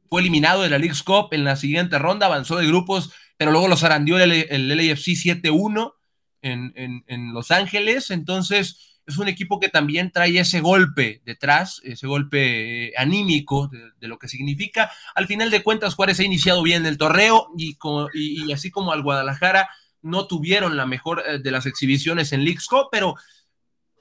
[0.08, 3.66] fue eliminado de la League's Cup en la siguiente ronda, avanzó de grupos, pero luego
[3.66, 5.08] los arandió el, el LAFC
[5.42, 5.92] 7-1
[6.42, 12.90] en, Los Ángeles, entonces es un equipo que también trae ese golpe detrás, ese golpe
[12.90, 14.88] eh, anímico de, lo que significa.
[15.16, 17.76] Al final de cuentas, Juárez ha iniciado bien el torneo y,
[18.14, 19.68] y, así como al Guadalajara
[20.00, 23.16] no tuvieron la mejor eh, de las exhibiciones en Leagues pero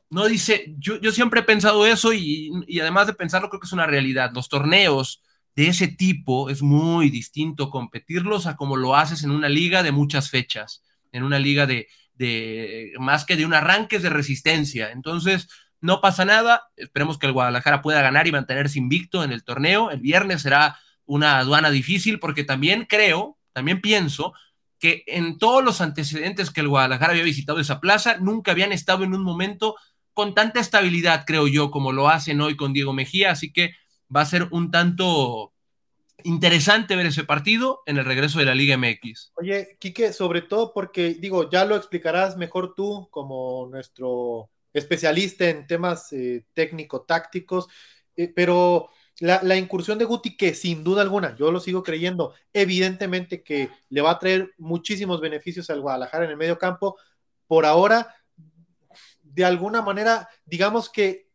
[0.09, 3.73] no dice, yo, yo siempre he pensado eso y, además de pensarlo creo que es
[3.73, 4.31] una realidad.
[4.33, 5.21] Los torneos
[5.55, 9.91] de ese tipo es muy distinto competirlos a como lo haces en una liga de
[9.91, 14.91] muchas fechas, en una liga de, de más que de un arranque de resistencia.
[14.91, 15.47] Entonces,
[15.81, 16.63] no pasa nada.
[16.75, 19.91] Esperemos que el Guadalajara pueda ganar y mantenerse invicto en el torneo.
[19.91, 24.33] El viernes será una aduana difícil porque también creo, también pienso
[24.79, 29.03] que en todos los antecedentes que el Guadalajara había visitado esa plaza, nunca habían estado
[29.03, 29.75] en un momento
[30.19, 33.31] con tanta estabilidad, creo yo, como lo hacen hoy con Diego Mejía.
[33.31, 33.71] Así que
[34.13, 35.53] va a ser un tanto
[36.25, 39.31] interesante ver ese partido en el regreso de la Liga MX.
[39.35, 45.65] Oye, Quique, sobre todo porque, digo, ya lo explicarás mejor tú como nuestro especialista en
[45.65, 47.69] temas eh, técnico-tácticos,
[48.17, 48.89] eh, pero
[49.21, 54.01] la, incursión de Guti, que sin duda alguna, yo lo sigo creyendo, evidentemente que le
[54.01, 56.97] va a traer muchísimos beneficios al Guadalajara en el medio campo,
[57.47, 58.18] por ahora,
[59.33, 61.29] de alguna manera, digamos que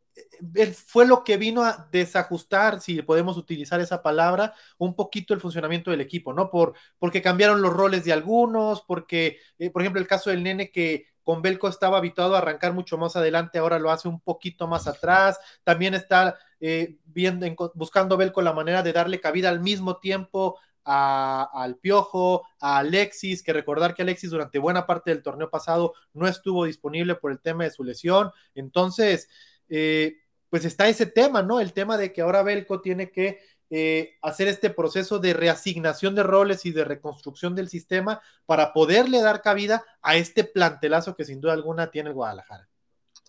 [0.87, 5.90] fue lo que vino a desajustar, si podemos utilizar esa palabra, un poquito el funcionamiento
[5.90, 6.50] del equipo, ¿no?
[6.50, 10.70] Por, porque cambiaron los roles de algunos, porque, eh, por ejemplo, el caso del nene
[10.70, 14.68] que con Belco estaba habituado a arrancar mucho más adelante, ahora lo hace un poquito
[14.68, 19.98] más atrás, también está eh, viendo, buscando Belco la manera de darle cabida al mismo
[19.98, 25.94] tiempo al Piojo, a Alexis, que recordar que Alexis durante buena parte del torneo pasado
[26.12, 29.29] no estuvo disponible por el tema de su lesión, entonces
[29.68, 30.18] eh,
[30.51, 31.61] pues está ese tema, ¿no?
[31.61, 36.23] El tema de que ahora Belco tiene que eh, hacer este proceso de reasignación de
[36.23, 41.40] roles y de reconstrucción del sistema para poderle dar cabida a este plantelazo que sin
[41.40, 42.68] duda alguna tiene el Guadalajara.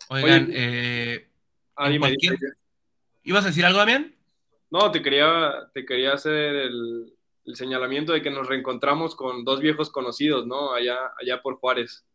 [0.09, 1.29] Oigan, eh,
[3.23, 4.13] ¿ibas a decir algo, Damián?
[4.69, 7.14] No, te quería, te quería hacer el,
[7.53, 10.73] señalamiento de que nos reencontramos con dos viejos conocidos, ¿no?
[10.73, 12.05] Allá, allá por Juárez.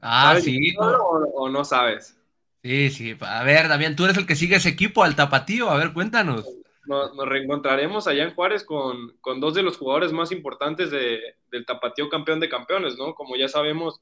[0.00, 0.74] Ah, sí.
[0.78, 2.16] o no sabes?
[2.64, 3.14] Sí, sí.
[3.20, 5.68] A ver, Damián, tú eres el que sigue ese equipo al tapatío.
[5.68, 6.46] A ver, cuéntanos.
[6.86, 12.40] Nos, reencontraremos allá en Juárez con, dos de los jugadores más importantes del tapatío campeón
[12.40, 13.14] de campeones, ¿no?
[13.14, 14.00] Como ya sabemos,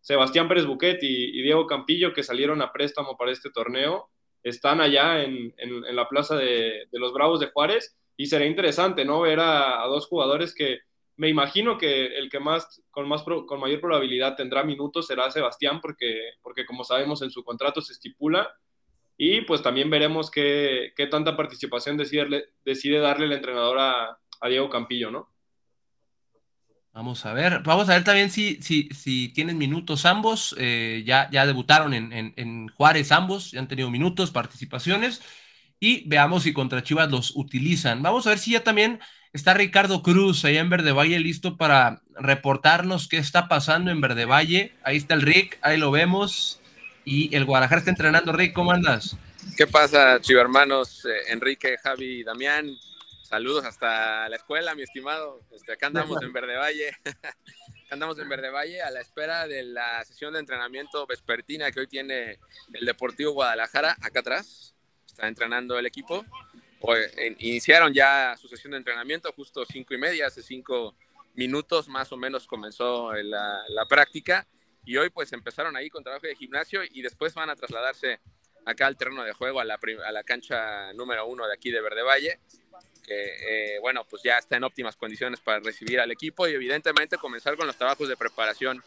[0.00, 4.10] Sebastián Pérez Buquet y, Diego Campillo, que salieron a préstamo para este torneo.
[4.42, 5.54] están allá en,
[5.92, 9.20] la plaza de, los Bravos de Juárez y será interesante, ¿no?
[9.20, 10.80] Ver a, dos jugadores que
[11.16, 15.80] me imagino que el que más con, más con mayor probabilidad tendrá minutos será Sebastián
[15.80, 18.50] porque, porque como sabemos en su contrato se estipula
[19.16, 24.68] y pues también veremos qué, qué tanta participación decide, decide darle el entrenador a, Diego
[24.68, 25.28] Campillo, ¿no?
[26.92, 30.56] Vamos a ver, vamos a ver también si, si, si tienen minutos ambos.
[30.58, 35.22] Eh, ya, ya debutaron en, Juárez ambos, ya han tenido minutos, participaciones.
[35.82, 38.04] Y veamos si contra Chivas los utilizan.
[38.04, 39.00] Vamos a ver si ya también
[39.32, 44.24] está Ricardo Cruz allá en Verde Valle listo para reportarnos qué está pasando en Verde
[44.24, 44.76] Valle.
[44.84, 46.60] Ahí está el Rick, ahí lo vemos.
[47.04, 48.32] Y el Guadalajara está entrenando.
[48.32, 49.16] Rick, ¿cómo andas?
[49.56, 51.04] ¿Qué pasa, Chiva hermanos?
[51.04, 52.70] Eh, Enrique, Javi, Damián.
[53.24, 55.40] Saludos hasta la escuela, mi estimado.
[55.50, 56.92] Este, acá andamos en Verde Valle.
[57.90, 61.88] andamos en Verde Valle a la espera de la sesión de entrenamiento vespertina que hoy
[61.88, 62.38] tiene
[62.72, 64.71] el Deportivo Guadalajara acá atrás.
[65.12, 66.24] Está entrenando el equipo.
[67.38, 70.96] iniciaron ya su sesión de entrenamiento justo cinco y media, hace cinco
[71.34, 74.46] minutos más o menos comenzó la, la práctica
[74.84, 78.20] y hoy pues empezaron ahí con trabajo de gimnasio y después van a trasladarse
[78.64, 81.80] acá al terreno de juego, a la, a la cancha número uno de aquí de
[81.80, 82.40] Verde Valle
[83.02, 87.18] que, eh, bueno, pues ya está en óptimas condiciones para recibir al equipo y evidentemente
[87.18, 88.82] comenzar con los trabajos de preparación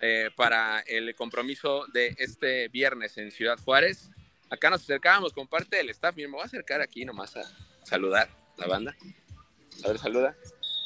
[0.00, 4.10] eh, para el compromiso de este viernes en Ciudad Juárez.
[4.50, 6.14] Acá nos acercábamos con parte del staff.
[6.16, 7.42] Miren, me voy a acercar aquí nomás a
[7.84, 8.96] saludar la banda.
[9.84, 10.36] A ver, saluda.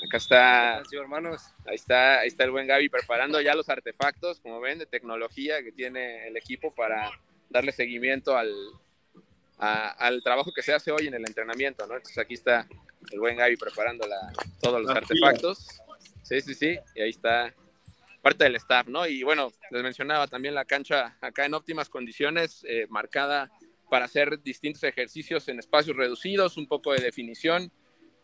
[0.06, 0.82] Acá está.
[0.92, 1.42] hermanos.
[1.66, 5.62] Ahí está, ahí está el buen Gaby preparando ya los artefactos, como ven, de tecnología
[5.62, 7.10] que tiene el equipo para
[7.48, 8.52] darle seguimiento al,
[9.56, 11.96] al trabajo que se hace hoy en el entrenamiento, ¿no?
[11.96, 12.68] Entonces aquí está
[13.10, 14.06] el buen Gaby preparando
[14.60, 15.66] todos los artefactos.
[16.22, 17.54] Sí, sí, sí, y ahí está
[18.24, 19.06] parte del staff, ¿no?
[19.06, 23.50] Y bueno, les mencionaba también la cancha acá en óptimas condiciones, eh, marcada
[23.90, 27.70] para hacer distintos ejercicios en espacios reducidos, un poco de definición,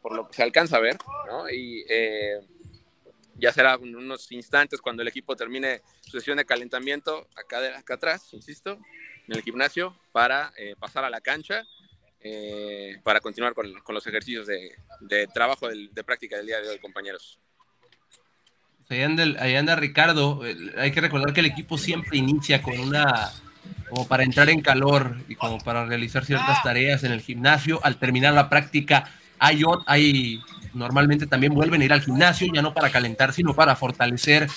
[0.01, 0.97] por lo que se alcanza a ver,
[1.29, 1.51] ¿no?
[1.51, 2.41] Y eh,
[3.35, 7.95] ya será unos instantes cuando el equipo termine su sesión de calentamiento acá, de, acá
[7.95, 8.79] atrás, insisto,
[9.29, 11.63] en el gimnasio para eh, pasar a la cancha,
[12.21, 17.39] eh, para continuar con, los ejercicios de, trabajo, de, práctica del día de hoy, compañeros.
[18.91, 20.41] Ahí anda, Ricardo.
[20.77, 23.31] Hay que recordar que el equipo siempre inicia con una,
[23.89, 27.79] como para entrar en calor y como para realizar ciertas tareas en el gimnasio.
[27.85, 29.05] Al terminar la práctica,
[29.39, 30.41] hay, hay
[30.75, 34.49] normalmente también vuelven a ir al gimnasio, ya no para calentar, sino para fortalecer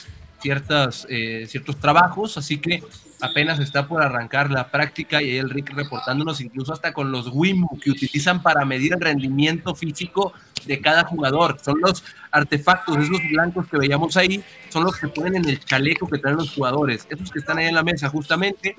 [0.44, 2.38] ciertas, eh, ciertos trabajos.
[2.38, 2.84] Así que
[3.22, 7.80] apenas está por arrancar la práctica y el Rick reportándonos incluso hasta con los Wimbo
[7.82, 10.34] que utilizan para medir el rendimiento físico
[10.66, 11.58] de cada jugador.
[11.64, 16.08] Son los artefactos, esos blancos que veíamos ahí, son los que ponen en el chaleco
[16.08, 17.08] que traen los jugadores.
[17.10, 18.76] Esos que están ahí en la mesa justamente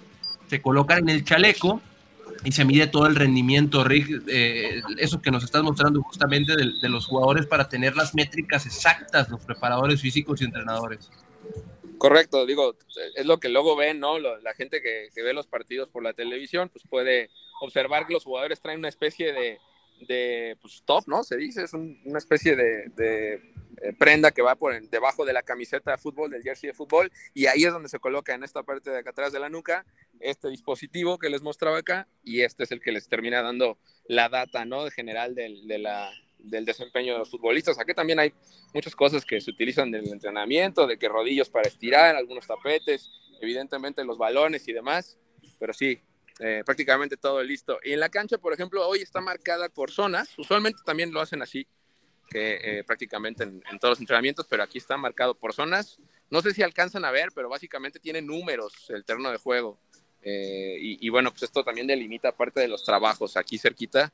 [0.49, 1.81] se colocan en el chaleco
[2.45, 6.89] y se mide todo el rendimiento, Rick, eh, eso que nos estás mostrando justamente de
[6.91, 11.11] los jugadores para tener las métricas exactas, los preparadores físicos y entrenadores.
[11.99, 12.77] Correcto, digo,
[13.15, 14.19] es lo que luego ven, ¿no?
[14.19, 17.31] La gente que, ve los partidos por la televisión, pues puede
[17.61, 19.59] observar que los jugadores traen una especie de,
[20.07, 21.23] de pues, top, ¿no?
[21.25, 22.91] Se dice, es una especie de,
[23.83, 27.11] eh, prenda que va por debajo de la camiseta de fútbol, del jersey de fútbol,
[27.33, 29.85] y ahí es donde se coloca en esta parte de acá atrás de la nuca
[30.21, 34.29] este dispositivo que les mostraba acá, y este es el que les termina dando la
[34.29, 34.85] data, ¿no?
[34.85, 36.11] De general de la,
[36.45, 37.79] del desempeño de los futbolistas.
[37.79, 38.33] Aquí también hay
[38.73, 43.11] muchas cosas que se utilizan en el entrenamiento, de que rodillos para estirar, algunos tapetes,
[43.41, 45.19] evidentemente los balones y demás,
[45.59, 46.01] pero sí,
[46.41, 47.79] eh, prácticamente todo listo.
[47.83, 51.43] Y en la cancha, por ejemplo, hoy está marcada por zonas, usualmente también lo hacen
[51.43, 51.67] así,
[52.29, 55.99] que eh, prácticamente en, todos los entrenamientos, pero aquí está marcado por zonas.
[56.31, 59.79] No sé si alcanzan a ver, pero básicamente tiene números el terreno de juego.
[60.23, 64.11] Eh, y, y, bueno, pues esto también delimita parte de los trabajos aquí cerquita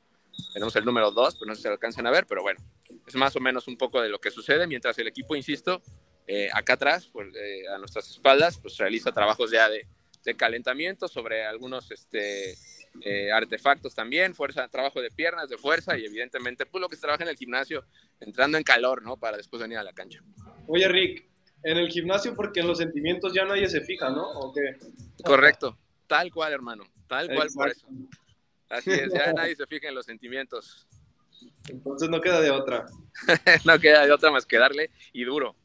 [0.53, 2.59] tenemos el número 2, pero no sé si se lo alcancen a ver, pero bueno,
[3.07, 5.81] es más o menos un poco de lo que sucede, mientras el equipo, insisto,
[6.27, 9.87] eh, acá atrás, pues, eh, a nuestras espaldas, pues realiza trabajos ya de,
[10.23, 12.55] de calentamiento sobre algunos este,
[13.01, 17.01] eh, artefactos también, fuerza, trabajo de piernas, de fuerza y evidentemente pues lo que se
[17.01, 17.85] trabaja en el gimnasio,
[18.19, 19.17] entrando en calor, ¿no?
[19.17, 20.21] Para después venir a la cancha.
[20.67, 21.25] Oye, Rick,
[21.63, 24.29] en el gimnasio porque en los sentimientos ya nadie se fija, ¿no?
[24.29, 24.77] ¿O qué?
[25.23, 27.87] Correcto, tal cual, hermano, tal cual por eso.
[28.71, 30.87] Así es, ya nadie se fija en los sentimientos.
[31.69, 32.85] Entonces no queda de otra.
[33.65, 35.55] no queda de otra más que darle y duro.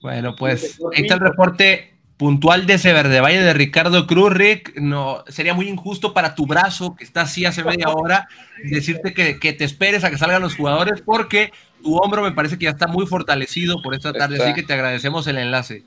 [0.00, 4.76] Bueno, pues ahí está el reporte puntual de ese Verde Valle de Ricardo Cruz, Rick.
[4.76, 8.28] No, sería muy injusto para tu brazo, que está así hace media hora,
[8.64, 12.64] decirte que, te esperes a que salgan los jugadores, porque tu hombro me parece que
[12.64, 15.84] ya está muy fortalecido por esta tarde, así que te agradecemos el enlace.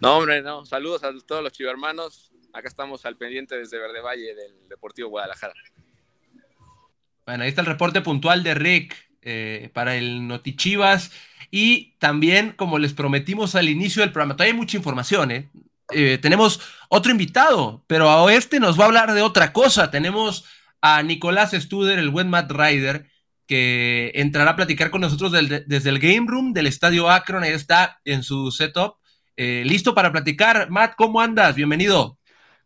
[0.00, 0.64] No, hombre, no.
[0.66, 5.54] Saludos a todos los chivermanos acá estamos al pendiente desde Verde Valle del Deportivo Guadalajara.
[7.26, 11.10] Bueno, ahí está el reporte puntual de Rick eh, para el Notichivas.
[11.50, 15.50] Y también, como les prometimos al inicio del programa, todavía hay mucha información, ¿eh?
[15.92, 16.18] ¿eh?
[16.20, 19.90] tenemos otro invitado, pero a este nos va a hablar de otra cosa.
[19.90, 20.44] Tenemos
[20.80, 23.06] a Nicolás Studer, el buen Matt Ryder,
[23.46, 27.42] que entrará a platicar con nosotros desde el Game Room del Estadio Akron.
[27.42, 28.96] Ahí está en su setup.
[29.36, 30.68] Eh, listo para platicar.
[30.70, 31.54] Matt, ¿cómo andas?
[31.54, 32.17] Bienvenido.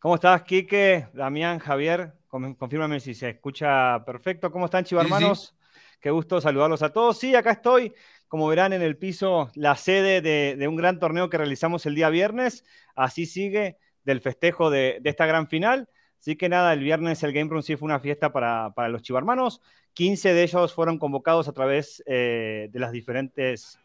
[0.02, 2.14] ¿Cómo estás, Quique, Damián, Javier?
[2.26, 4.50] Confírmame si se escucha perfecto.
[4.50, 5.54] ¿Cómo están, chicos hermanos?
[6.00, 7.16] Qué gusto saludarlos a todos.
[7.16, 7.94] Sí, acá estoy.
[8.26, 12.10] Como verán en el piso, la sede de, un gran torneo que realizamos el día
[12.10, 12.64] viernes.
[12.96, 15.88] Así sigue del festejo de, esta gran final.
[16.18, 19.60] Así que nada, el viernes el Game Room sí fue una fiesta para, los chivarmanos.
[19.92, 23.78] 15 de ellos fueron convocados a través eh, de las diferentes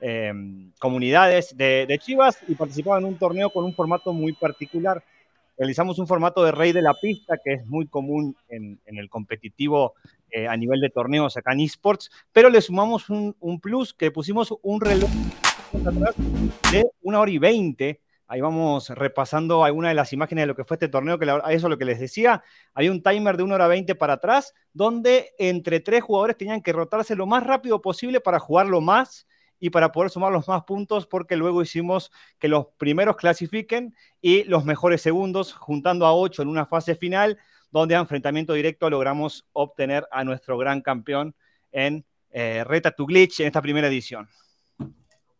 [0.00, 0.32] eh,
[0.78, 5.04] comunidades de, Chivas y participaban en un torneo con un formato muy particular.
[5.58, 9.94] Realizamos un formato de rey de la pista que es muy común en, el competitivo
[10.30, 14.54] eh, a nivel de torneos acá en esports, pero le sumamos un, plus que pusimos
[14.62, 15.10] un reloj
[16.70, 18.00] de una hora y veinte.
[18.28, 21.42] Ahí vamos repasando algunas de las imágenes de lo que fue este torneo, que eso
[21.48, 22.44] es lo que les decía.
[22.72, 26.72] Había un timer de una hora veinte para atrás, donde entre tres jugadores tenían que
[26.72, 29.26] rotarse lo más rápido posible para jugarlo más
[29.60, 34.44] y para poder sumar los más puntos, porque luego hicimos que los primeros clasifiquen y
[34.44, 37.38] los mejores segundos, juntando a ocho en una fase final,
[37.70, 41.34] donde a enfrentamiento directo logramos obtener a nuestro gran campeón
[41.72, 44.28] en eh, Reta to Glitch en esta primera edición.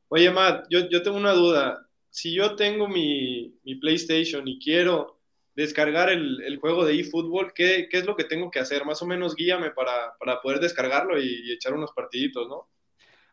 [0.09, 1.87] Oye, Matt, yo, tengo una duda.
[2.11, 5.21] Si yo tengo mi, PlayStation y quiero
[5.55, 8.85] descargar el, juego de eFootball, ¿qué, ¿qué es lo que tengo que hacer?
[8.85, 12.69] Más o menos guíame para, poder descargarlo y echar unos partiditos, ¿no?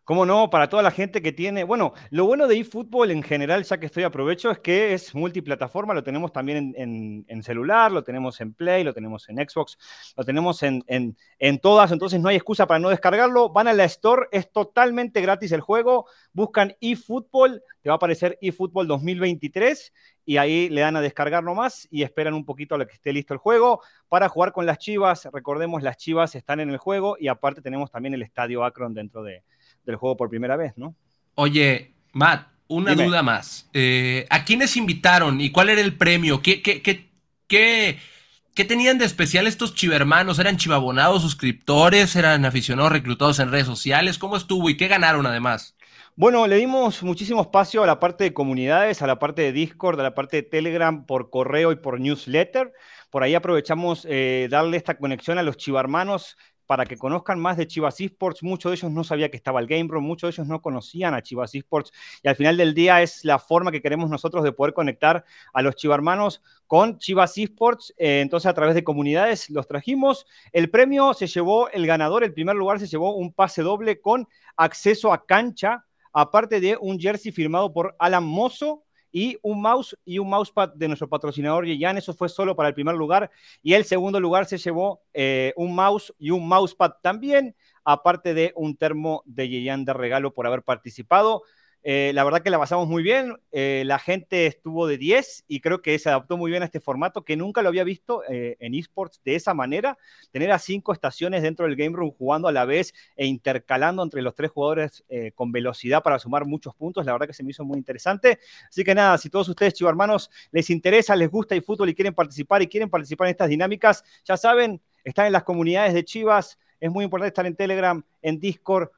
[0.06, 0.52] ¿Cómo no?
[0.52, 1.64] Para toda la gente que tiene.
[1.64, 5.96] Bueno, lo bueno de eFootball en general, ya que estoy aprovecho, es que es multiplataforma.
[5.96, 9.80] Lo tenemos también en, celular, lo tenemos en Play, lo tenemos en Xbox,
[10.16, 11.92] lo tenemos en, en, todas.
[11.92, 13.50] Entonces no hay excusa para no descargarlo.
[13.50, 16.06] Van a la Store, es totalmente gratis el juego.
[16.34, 19.92] Buscan eFootball, te va a aparecer eFootball 2023
[20.24, 23.34] y ahí le dan a descargar nomás y esperan un poquito a que esté listo
[23.34, 25.28] el juego para jugar con las chivas.
[25.34, 29.24] Recordemos, las chivas están en el juego y aparte tenemos también el estadio Akron dentro
[29.24, 29.44] de
[29.86, 30.96] del juego por primera vez, ¿no?
[31.36, 33.70] Oye, Matt, una duda más.
[33.74, 36.42] Eh, ¿A quiénes invitaron y cuál era el premio?
[36.42, 37.10] ¿Qué, qué, qué,
[37.48, 40.40] qué, tenían de especial estos chivermanos?
[40.40, 42.16] ¿Eran chivabonados, suscriptores?
[42.16, 44.18] ¿Eran aficionados reclutados en redes sociales?
[44.18, 45.76] ¿Cómo estuvo y qué ganaron además?
[46.18, 50.00] Bueno, le dimos muchísimo espacio a la parte de comunidades, a la parte de Discord,
[50.00, 52.72] a la parte de Telegram por correo y por newsletter.
[53.12, 57.68] Por ahí aprovechamos eh, darle esta conexión a los chivarmanos para que conozcan más de
[57.68, 58.44] Chivas Esports.
[58.44, 61.14] Muchos de ellos no sabían que estaba el Game Room, muchos de ellos no conocían
[61.14, 61.92] a Chivas Esports
[62.24, 65.62] y al final del día es la forma que queremos nosotros de poder conectar a
[65.62, 67.94] los chivarmanos con Chivas Esports.
[67.98, 70.26] Eh, entonces a través de comunidades los trajimos.
[70.52, 74.28] El premio se llevó, el ganador, el primer lugar se llevó un pase doble con
[74.56, 78.85] acceso a cancha, aparte de un jersey firmado por Alan Mozo
[79.16, 81.98] y un mouse y un mousepad de nuestro patrocinador Yeyan.
[81.98, 83.32] Eso fue solo para el primer lugar.
[83.64, 87.56] Y el segundo lugar se llevó eh, un mouse y un mousepad también,
[87.86, 91.44] aparte de un termo de Yeyan de regalo por haber participado.
[91.88, 95.60] Eh, la verdad que la pasamos muy bien, eh, la gente estuvo de 10 y
[95.60, 98.58] creo que se adaptó muy bien a este formato que nunca lo había visto eh,
[98.60, 99.96] en esports de esa manera,
[100.32, 104.24] tener a cinco estaciones dentro del game room jugando a la vez e intercalando entre
[104.24, 105.06] los tres jugadores
[105.36, 108.40] con velocidad para sumar muchos puntos, la verdad que se me hizo muy interesante.
[108.68, 111.94] Así que nada, si todos ustedes, chicos hermanos, les interesa, les gusta el fútbol y
[111.94, 116.04] quieren participar y quieren participar en estas dinámicas, ya saben, están en las comunidades de
[116.04, 118.90] Chivas, es muy importante estar en Telegram, en Discord,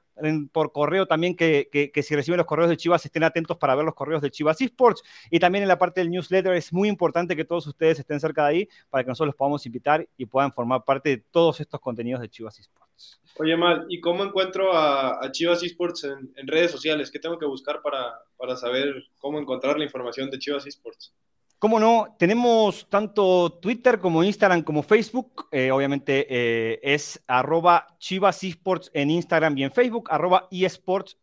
[0.51, 3.95] por correo también que, si reciben los correos de Chivas estén atentos para ver los
[3.95, 7.45] correos de Chivas Esports y también en la parte del newsletter es muy importante que
[7.45, 10.83] todos ustedes estén cerca de ahí para que nosotros los podamos invitar y puedan formar
[10.83, 13.19] parte de todos estos contenidos de Chivas Esports.
[13.39, 17.11] Oye, Mal, ¿y cómo encuentro a, Chivas Esports en, en, redes sociales?
[17.11, 21.13] ¿Qué tengo que buscar para, para saber cómo encontrar la información de Chivas Esports?
[21.59, 25.47] Cómo no, tenemos tanto Twitter como Instagram como Facebook.
[25.51, 31.17] Eh, obviamente eh, es arroba Chivas Esports en Instagram y en Facebook, arroba eSports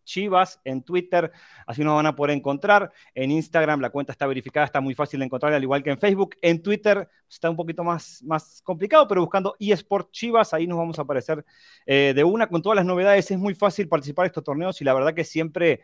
[0.65, 1.31] en Twitter.
[1.69, 2.91] Así nos van a poder encontrar.
[3.15, 5.99] En Instagram la cuenta está verificada, está muy fácil de encontrar, al igual que en
[6.01, 6.35] Facebook.
[6.43, 10.99] En Twitter está un poquito más, más complicado, pero buscando eSports Chivas, ahí nos vamos
[10.99, 11.45] a aparecer
[11.87, 13.31] eh, de una con todas las novedades.
[13.31, 15.81] Es muy fácil participar en estos torneos y la verdad que siempre,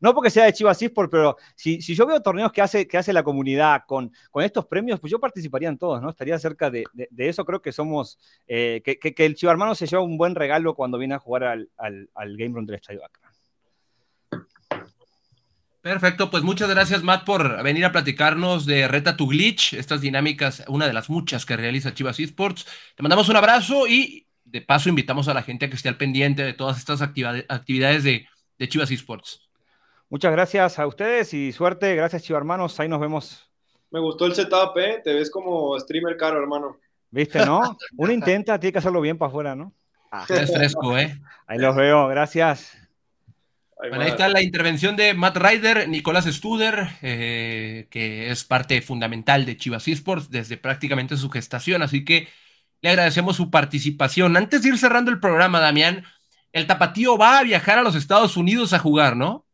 [0.00, 2.98] no porque sea de Chivas Esports, pero si, si yo veo torneos que hace, que
[2.98, 6.10] hace la comunidad, con, con estos premios, pues yo participaría en todos, ¿no?
[6.10, 7.44] Estaría cerca de, de, eso.
[7.44, 10.98] Creo que somos, eh, que, que, el Chivo Hermano se lleva un buen regalo cuando
[10.98, 13.29] viene a jugar al, al, Game Room del Estadio Acra.
[15.82, 20.62] Perfecto, pues muchas gracias Matt por venir a platicarnos de Reta tu Glitch, estas dinámicas,
[20.68, 22.66] una de las muchas que realiza Chivas Esports.
[22.94, 25.96] Te mandamos un abrazo y de paso invitamos a la gente a que esté al
[25.96, 28.26] pendiente de todas estas actividades de,
[28.58, 29.48] de Chivas Esports.
[30.10, 33.50] Muchas gracias a ustedes y suerte, gracias Chivas hermanos, ahí nos vemos.
[33.90, 35.00] Me gustó el setup, ¿eh?
[35.02, 36.78] te ves como streamer caro, hermano.
[37.10, 37.78] ¿Viste, no?
[37.96, 39.72] Uno intenta, tiene que hacerlo bien para afuera, ¿no?
[40.28, 41.18] Es fresco, ¿eh?
[41.46, 42.79] Ahí los veo, gracias.
[43.88, 49.46] Bueno, ahí está la intervención de Matt Ryder, Nicolás Studer, eh, que es parte fundamental
[49.46, 52.28] de Chivas Esports desde prácticamente su gestación, así que
[52.82, 54.36] le agradecemos su participación.
[54.36, 56.04] Antes de ir cerrando el programa, Damián,
[56.52, 59.46] el Tapatío va a viajar a los Estados Unidos a jugar, ¿no?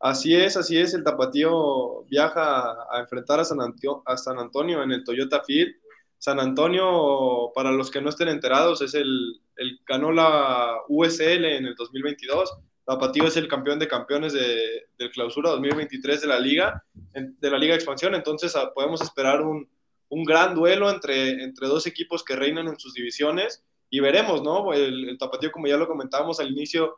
[0.00, 4.82] Así es, así es, el Tapatío viaja a enfrentar a San, Antonio, a San Antonio
[4.82, 5.76] en el Toyota Field.
[6.18, 11.66] San Antonio, para los que no estén enterados, es el, el ganó la USL en
[11.66, 16.84] el 2022 Tapatío es el campeón de campeones de, del clausura 2023 de la liga,
[16.92, 19.68] de la liga expansión, entonces ah, podemos esperar un,
[20.08, 24.72] un, gran duelo entre, entre dos equipos que reinan en sus divisiones y veremos, ¿no?
[24.74, 26.96] El, Tapatío, como ya lo comentábamos al inicio,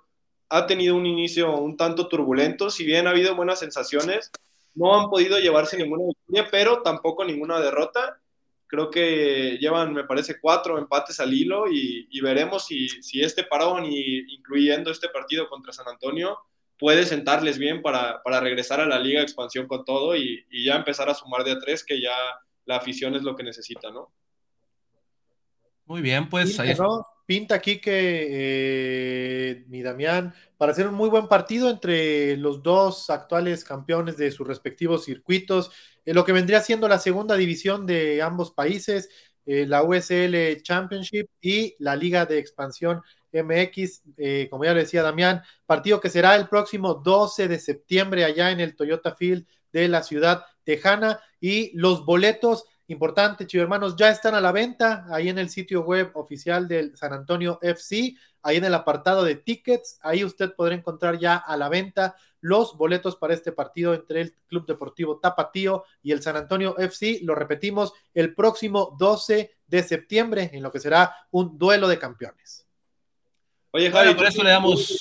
[0.49, 4.31] ha tenido un inicio un tanto turbulento, si bien ha habido buenas sensaciones,
[4.75, 8.21] no han podido llevarse ninguna victoria, pero tampoco ninguna derrota
[8.67, 13.85] Creo que llevan, me parece, cuatro empates al hilo y, veremos si, si, este parón,
[13.85, 16.39] y, incluyendo este partido contra San Antonio,
[16.79, 20.65] puede sentarles bien para, para regresar a la Liga de Expansión con todo y, y,
[20.65, 22.15] ya empezar a sumar de a tres, que ya
[22.65, 24.13] la afición es lo que necesita, ¿no?
[25.87, 26.75] Muy bien, pues ahí
[27.27, 33.11] pinta aquí que eh, mi Damián, para hacer un muy buen partido entre los dos
[33.11, 35.71] actuales campeones de sus respectivos circuitos,
[36.07, 39.11] eh, lo que vendría siendo la segunda división de ambos países,
[39.45, 43.03] eh, la USL Championship y la Liga de Expansión
[43.33, 44.03] MX,
[44.49, 48.61] como ya le decía Damián, partido que será el próximo 12 de septiembre allá en
[48.61, 51.21] el Toyota Field de la ciudad tejana.
[51.39, 55.83] Y los boletos Importante, chicos hermanos, ya están a la venta ahí en el sitio
[55.83, 60.77] web oficial del San Antonio FC, ahí en el apartado de tickets, ahí usted podrá
[60.77, 62.15] encontrar ya a la venta
[62.47, 67.21] los boletos para este partido entre el Club Deportivo Tapatío y el San Antonio FC.
[67.23, 72.67] Lo repetimos el próximo 12 de septiembre, en lo que será un duelo de campeones.
[73.73, 74.97] Oye, Javi, por eso le damos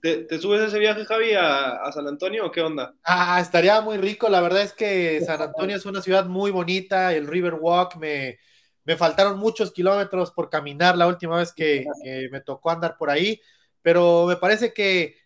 [0.00, 2.94] ¿Te, subes ese viaje, Javi, a, San Antonio o qué onda?
[3.02, 4.28] Ah, estaría muy rico.
[4.28, 7.12] La verdad es que San Antonio es una ciudad muy bonita.
[7.12, 8.38] El Riverwalk me,
[8.84, 11.86] me faltaron muchos kilómetros por caminar la última vez que,
[12.30, 13.40] me tocó andar por ahí.
[13.82, 15.16] Pero me parece que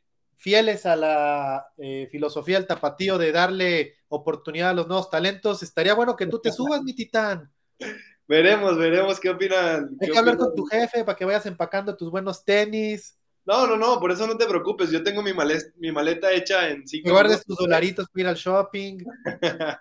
[0.41, 5.93] fieles a la eh, filosofía del tapatío de darle oportunidad a los nuevos talentos, estaría
[5.93, 7.53] bueno que tú te subas, mi titán.
[8.27, 9.99] Veremos, veremos qué opinan.
[10.01, 13.19] Hay que hablar con tu jefe para que vayas empacando tus buenos tenis.
[13.45, 14.91] No, no, no, por eso no te preocupes.
[14.91, 17.05] Yo tengo mi, maleta, mi maleta hecha en cinco.
[17.05, 18.99] Que guardes tus dolaritos para ir al shopping.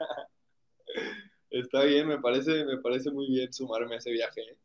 [1.49, 4.41] Está bien, me parece, me parece muy bien sumarme a ese viaje.
[4.41, 4.57] ¿eh?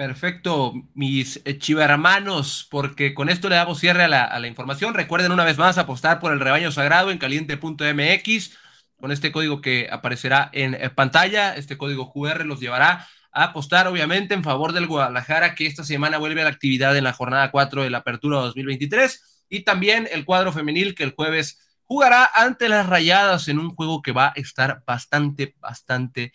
[0.00, 4.94] Perfecto, mis chivermanos, porque con esto le damos cierre a la, información.
[4.94, 8.56] Recuerden una vez más apostar por el rebaño sagrado en caliente.mx
[8.96, 11.54] con este código que aparecerá en pantalla.
[11.54, 16.16] Este código QR los llevará a apostar obviamente en favor del Guadalajara, que esta semana
[16.16, 20.24] vuelve a la actividad en la jornada 4 de la Apertura 2023, y también el
[20.24, 24.32] cuadro femenil que el jueves jugará ante las Rayadas en un juego que va a
[24.36, 26.32] estar bastante, bastante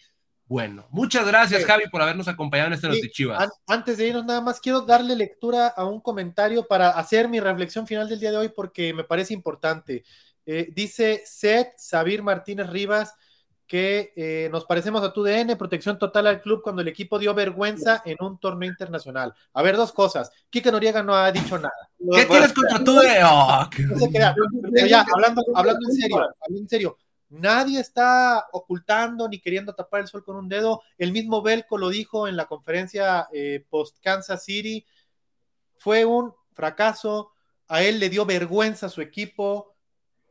[0.47, 0.85] bueno.
[0.91, 3.49] Muchas gracias, Javi, por habernos acompañado en este Notichivas.
[3.67, 7.87] Antes de irnos, nada más quiero darle lectura a un comentario para hacer mi reflexión
[7.87, 10.03] final del día de hoy porque me parece importante.
[10.45, 13.15] Eh, dice Seth Sabir Martínez Rivas,
[13.67, 17.33] que eh, nos parecemos a tu DN, protección total al club cuando el equipo dio
[17.33, 19.33] vergüenza en un torneo internacional.
[19.53, 20.31] A ver, dos cosas.
[20.49, 21.89] Quique Noriega no ha dicho nada.
[21.97, 23.69] ¿Qué tienes contra tu oh,
[24.87, 26.97] ya, hablando, hablando en serio, hablando en serio.
[27.29, 30.81] Nadie está ocultando ni queriendo tapar el sol con un dedo.
[30.97, 34.85] El mismo Belco lo dijo en la conferencia eh, post Kansas City.
[35.77, 37.31] Fue un fracaso.
[37.67, 39.75] A él le dio vergüenza a su equipo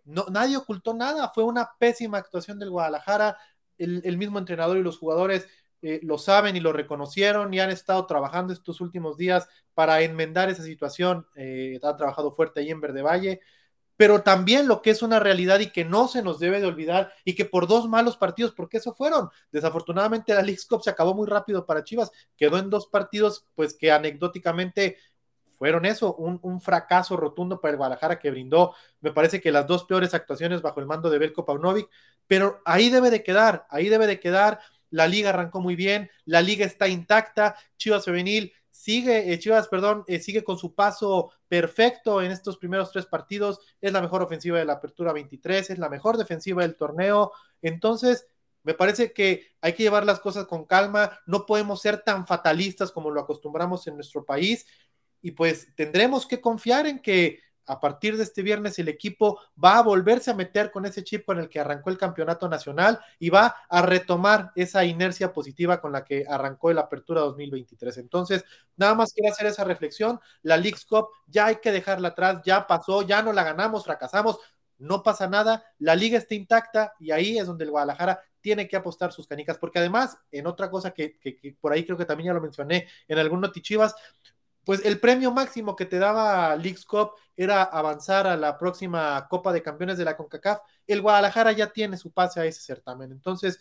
[0.04, 3.38] no, nadie ocultó nada, fue una pésima actuación del Guadalajara,
[3.78, 5.48] el, mismo entrenador y los jugadores
[5.82, 10.48] eh, lo saben y lo reconocieron y han estado trabajando estos últimos días para enmendar
[10.48, 13.40] esa situación, eh, ha trabajado fuerte ahí en Verde Valle,
[13.96, 17.12] pero también lo que es una realidad y que no se nos debe de olvidar
[17.24, 21.14] y que por dos malos partidos, porque eso fueron, desafortunadamente la League Cup se acabó
[21.14, 24.96] muy rápido para Chivas, quedó en dos partidos pues que anecdóticamente
[25.56, 29.84] fueron eso, un, fracaso rotundo para el Guadalajara que brindó, me parece que las dos
[29.84, 31.88] peores actuaciones bajo el mando de Belko Paunovic,
[32.26, 34.58] pero ahí debe de quedar, ahí debe de quedar,
[34.90, 40.02] la liga arrancó muy bien, la liga está intacta, Chivas Femenil sigue, eh, Chivas, perdón,
[40.08, 44.58] eh, sigue con su paso perfecto en estos primeros tres partidos, es la mejor ofensiva
[44.58, 47.30] de la apertura 23, es la mejor defensiva del torneo,
[47.62, 48.26] entonces
[48.64, 52.90] me parece que hay que llevar las cosas con calma, no podemos ser tan fatalistas
[52.90, 54.66] como lo acostumbramos en nuestro país.
[55.22, 59.78] Y pues tendremos que confiar en que a partir de este viernes el equipo va
[59.78, 63.30] a volverse a meter con ese chip con el que arrancó el campeonato nacional y
[63.30, 67.98] va a retomar esa inercia positiva con la que arrancó el Apertura 2023.
[67.98, 68.44] Entonces,
[68.76, 70.20] nada más quiero hacer esa reflexión.
[70.42, 74.38] La League's Cup ya hay que dejarla atrás, ya pasó, ya no la ganamos, fracasamos,
[74.78, 78.76] no pasa nada, la liga está intacta y ahí es donde el Guadalajara tiene que
[78.76, 81.16] apostar sus canicas, porque además, en otra cosa que,
[81.60, 83.94] por ahí creo que también ya lo mencioné en algún notichivas,
[84.64, 89.52] pues el premio máximo que te daba Leagues Cup era avanzar a la próxima Copa
[89.52, 90.60] de Campeones de la CONCACAF.
[90.86, 93.60] El Guadalajara ya tiene su pase a ese certamen, entonces,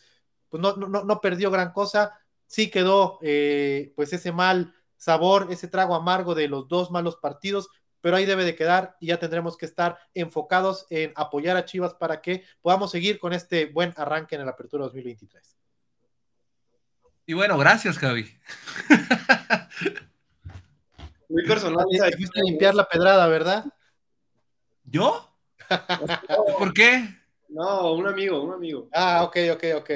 [0.49, 5.68] pues no, no, no perdió gran cosa, sí quedó eh, pues ese mal sabor, ese
[5.68, 9.58] trago amargo de los dos malos partidos, pero ahí debe de quedar y ya tendremos
[9.58, 14.36] que estar enfocados en apoyar a Chivas para que podamos seguir con este buen arranque
[14.36, 15.58] en la Apertura 2023.
[17.26, 18.30] Y bueno, gracias, Javi.
[21.34, 21.84] Muy personal.
[21.90, 23.66] Dijiste limpiar la pedrada, ¿verdad?
[24.84, 25.36] ¿Yo?
[26.60, 27.10] ¿Por qué?
[27.50, 28.88] No, un amigo, un amigo.
[28.94, 29.90] Ah, ok, ok, ok.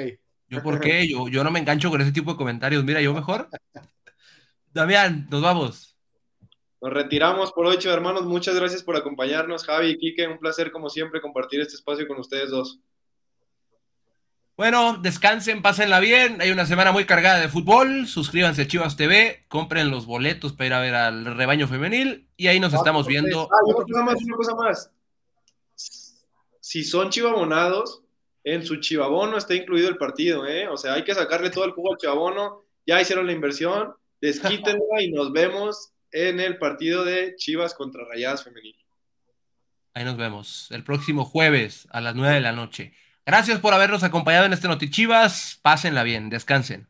[0.48, 1.08] ¿Yo por qué?
[1.08, 2.82] Yo, yo no me engancho con ese tipo de comentarios.
[2.82, 3.48] Mira, yo mejor.
[4.72, 5.96] Damián, nos vamos.
[6.80, 8.24] Nos retiramos por ocho, hermanos.
[8.24, 10.26] Muchas gracias por acompañarnos, Javi y Kike.
[10.26, 12.80] Un placer, como siempre, compartir este espacio con ustedes dos.
[14.58, 16.40] Bueno, descansen, pásenla bien.
[16.40, 18.08] Hay una semana muy cargada de fútbol.
[18.08, 22.48] Suscríbanse a Chivas TV, compren los boletos para ir a ver al rebaño femenil y
[22.48, 23.48] ahí nos ah, estamos viendo.
[23.52, 24.90] Ah, una cosa más, una cosa más.
[25.76, 28.02] Si son chivabonados,
[28.42, 30.66] en su chivabono está incluido el partido, ¿eh?
[30.66, 32.64] O sea, hay que sacarle todo el jugo al chivabono.
[32.84, 38.42] Ya hicieron la inversión, desquítenla y nos vemos en el partido de Chivas contra Rayadas
[38.42, 38.74] Femenil.
[39.94, 42.92] Ahí nos vemos el próximo jueves a las 9 de la noche.
[43.28, 45.58] Gracias por habernos acompañado en este Notichivas.
[45.60, 46.86] Pásenla bien, descansen.